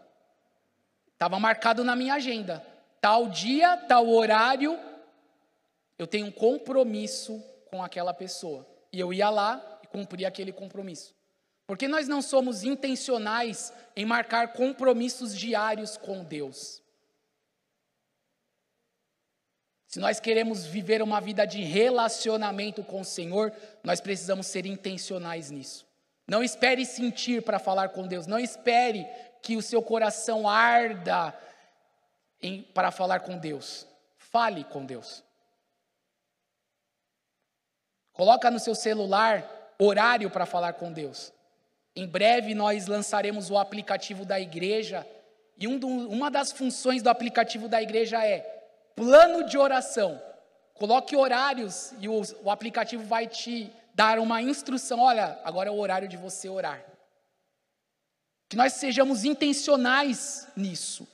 [1.11, 2.65] Estava marcado na minha agenda.
[3.01, 4.79] Tal dia, tal horário,
[5.97, 8.65] eu tenho um compromisso com aquela pessoa.
[8.93, 11.15] E eu ia lá e cumpria aquele compromisso.
[11.65, 16.81] Porque nós não somos intencionais em marcar compromissos diários com Deus.
[19.87, 23.51] Se nós queremos viver uma vida de relacionamento com o Senhor,
[23.83, 25.87] nós precisamos ser intencionais nisso.
[26.27, 29.05] Não espere sentir para falar com Deus, não espere
[29.41, 31.35] que o seu coração arda
[32.41, 33.87] em, para falar com Deus.
[34.17, 35.23] Fale com Deus.
[38.13, 41.33] Coloca no seu celular horário para falar com Deus.
[41.95, 45.07] Em breve nós lançaremos o aplicativo da igreja
[45.57, 48.39] e um do, uma das funções do aplicativo da igreja é
[48.95, 50.21] plano de oração.
[50.73, 54.99] Coloque horários e o, o aplicativo vai te dar uma instrução.
[54.99, 56.83] Olha, agora é o horário de você orar.
[58.49, 61.07] Que nós sejamos intencionais nisso.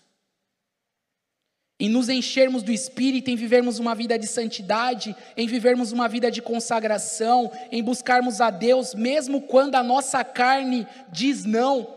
[1.79, 6.31] Em nos enchermos do Espírito, em vivermos uma vida de santidade, em vivermos uma vida
[6.31, 11.87] de consagração, em buscarmos a Deus, mesmo quando a nossa carne diz não,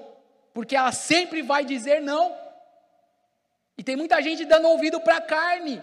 [0.52, 2.34] porque ela sempre vai dizer não.
[3.78, 5.82] E tem muita gente dando ouvido para a carne.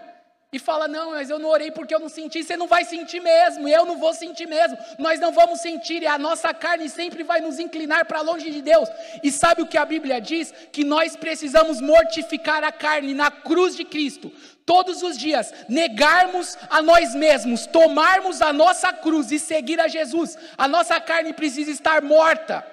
[0.54, 2.42] E fala, não, mas eu não orei porque eu não senti.
[2.42, 4.78] Você não vai sentir mesmo, eu não vou sentir mesmo.
[4.98, 8.62] Nós não vamos sentir, e a nossa carne sempre vai nos inclinar para longe de
[8.62, 8.88] Deus.
[9.22, 10.54] E sabe o que a Bíblia diz?
[10.72, 14.32] Que nós precisamos mortificar a carne na cruz de Cristo.
[14.66, 20.38] Todos os dias, negarmos a nós mesmos, tomarmos a nossa cruz e seguir a Jesus.
[20.58, 22.66] A nossa carne precisa estar morta.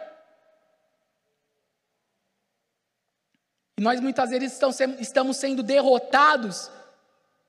[3.77, 4.61] E nós muitas vezes
[5.01, 6.71] estamos sendo derrotados,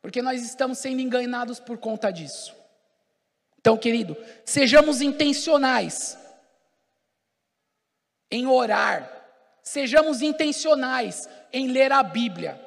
[0.05, 2.55] porque nós estamos sendo enganados por conta disso.
[3.59, 4.15] Então, querido,
[4.45, 6.15] sejamos intencionais
[8.29, 9.09] em orar,
[9.63, 12.63] sejamos intencionais em ler a Bíblia.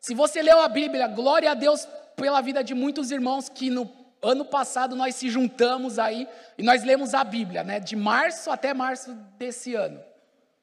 [0.00, 1.86] Se você leu a Bíblia, glória a Deus
[2.16, 3.88] pela vida de muitos irmãos que no
[4.20, 6.26] ano passado nós se juntamos aí
[6.58, 10.02] e nós lemos a Bíblia, né, de março até março desse ano.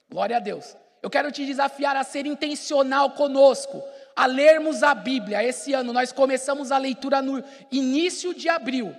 [0.10, 0.76] Glória a Deus.
[1.02, 3.82] Eu quero te desafiar a ser intencional conosco,
[4.22, 5.44] a lermos a Bíblia.
[5.44, 8.96] Esse ano nós começamos a leitura no início de abril.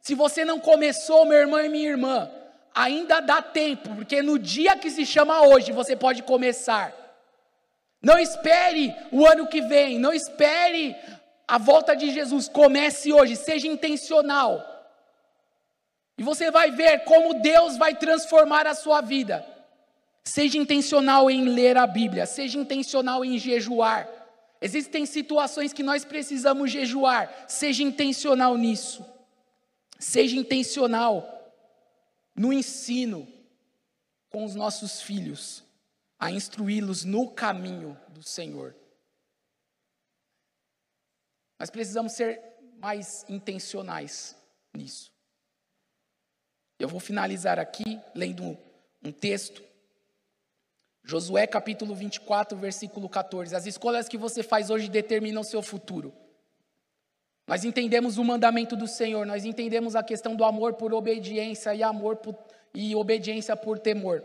[0.00, 2.30] Se você não começou, meu irmão e minha irmã,
[2.72, 6.94] ainda dá tempo, porque no dia que se chama hoje você pode começar.
[8.00, 10.94] Não espere o ano que vem, não espere
[11.48, 14.64] a volta de Jesus comece hoje, seja intencional.
[16.16, 19.44] E você vai ver como Deus vai transformar a sua vida.
[20.22, 24.19] Seja intencional em ler a Bíblia, seja intencional em jejuar.
[24.60, 29.04] Existem situações que nós precisamos jejuar, seja intencional nisso.
[29.98, 31.40] Seja intencional
[32.34, 33.26] no ensino
[34.30, 35.64] com os nossos filhos,
[36.18, 38.74] a instruí-los no caminho do Senhor.
[41.58, 42.40] Nós precisamos ser
[42.78, 44.34] mais intencionais
[44.72, 45.12] nisso.
[46.78, 48.56] Eu vou finalizar aqui lendo
[49.02, 49.62] um, texto.
[51.02, 53.54] Josué capítulo 24, versículo 14.
[53.54, 56.12] As escolhas que você faz hoje determinam o seu futuro.
[57.46, 61.82] Nós entendemos o mandamento do Senhor, nós entendemos a questão do amor por obediência e
[61.82, 62.36] amor por,
[62.72, 64.22] e obediência por temor.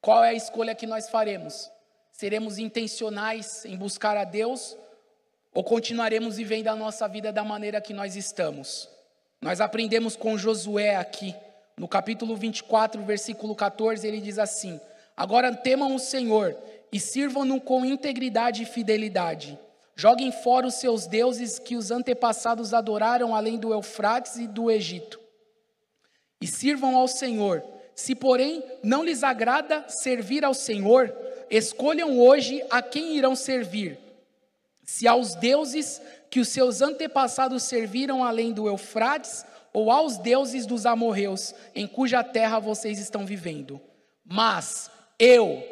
[0.00, 1.70] Qual é a escolha que nós faremos?
[2.12, 4.76] Seremos intencionais em buscar a Deus
[5.54, 8.90] ou continuaremos vivendo a nossa vida da maneira que nós estamos?
[9.40, 11.34] Nós aprendemos com Josué aqui,
[11.76, 14.80] no capítulo 24, versículo 14, ele diz assim:
[15.16, 16.56] Agora temam o Senhor
[16.92, 19.58] e sirvam-no com integridade e fidelidade.
[19.94, 25.18] Joguem fora os seus deuses que os antepassados adoraram além do Eufrates e do Egito.
[26.40, 27.64] E sirvam ao Senhor.
[27.94, 31.14] Se, porém, não lhes agrada servir ao Senhor,
[31.50, 33.98] escolham hoje a quem irão servir.
[34.84, 40.86] Se aos deuses que os seus antepassados serviram além do Eufrates, ou aos deuses dos
[40.86, 43.80] amorreus, em cuja terra vocês estão vivendo.
[44.24, 45.62] Mas eu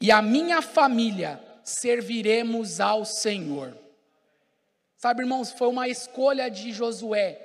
[0.00, 3.76] e a minha família serviremos ao Senhor.
[4.96, 7.38] Sabe, irmãos, foi uma escolha de Josué,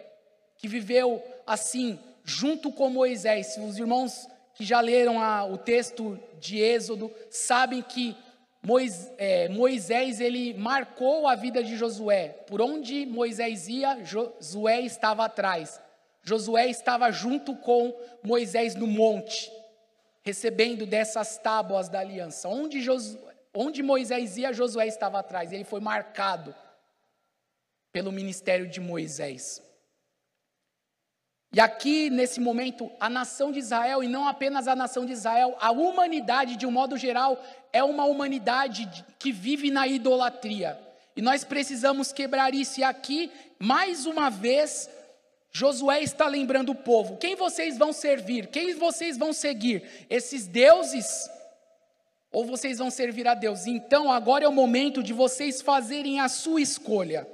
[0.57, 3.57] que viveu assim, junto com Moisés.
[3.57, 8.15] Os irmãos que já leram a, o texto de Êxodo sabem que
[8.61, 12.29] Moisés, é, Moisés, ele marcou a vida de Josué.
[12.47, 15.79] Por onde Moisés ia, Josué estava atrás.
[16.23, 17.93] Josué estava junto com
[18.23, 19.51] Moisés no monte,
[20.25, 22.49] recebendo dessas tábuas da aliança.
[22.49, 25.53] Onde Josué, Onde Moisés ia, Josué estava atrás.
[25.53, 26.53] Ele foi marcado
[27.93, 29.63] pelo ministério de Moisés.
[31.53, 35.55] E aqui, nesse momento, a nação de Israel, e não apenas a nação de Israel,
[35.61, 37.41] a humanidade, de um modo geral,
[37.71, 40.77] é uma humanidade que vive na idolatria.
[41.15, 42.81] E nós precisamos quebrar isso.
[42.81, 44.89] E aqui, mais uma vez,
[45.57, 48.47] Josué está lembrando o povo: quem vocês vão servir?
[48.47, 49.83] Quem vocês vão seguir?
[50.09, 51.29] Esses deuses
[52.29, 53.65] ou vocês vão servir a Deus.
[53.65, 57.25] Então agora é o momento de vocês fazerem a sua escolha.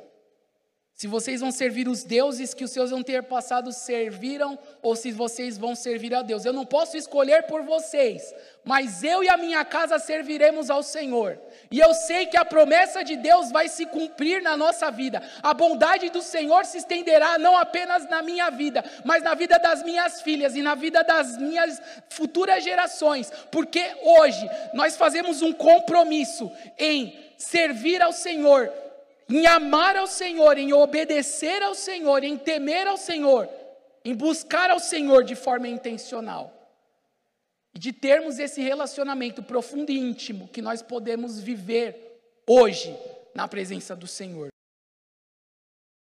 [1.02, 5.74] Se vocês vão servir os deuses que os seus antepassados serviram, ou se vocês vão
[5.74, 6.46] servir a Deus.
[6.46, 8.32] Eu não posso escolher por vocês,
[8.64, 11.40] mas eu e a minha casa serviremos ao Senhor.
[11.72, 15.24] E eu sei que a promessa de Deus vai se cumprir na nossa vida.
[15.42, 19.82] A bondade do Senhor se estenderá não apenas na minha vida, mas na vida das
[19.82, 26.52] minhas filhas e na vida das minhas futuras gerações, porque hoje nós fazemos um compromisso
[26.78, 28.72] em servir ao Senhor,
[29.32, 33.48] em amar ao Senhor, em obedecer ao Senhor, em temer ao Senhor,
[34.04, 36.58] em buscar ao Senhor de forma intencional.
[37.74, 42.94] E de termos esse relacionamento profundo e íntimo que nós podemos viver hoje
[43.34, 44.51] na presença do Senhor.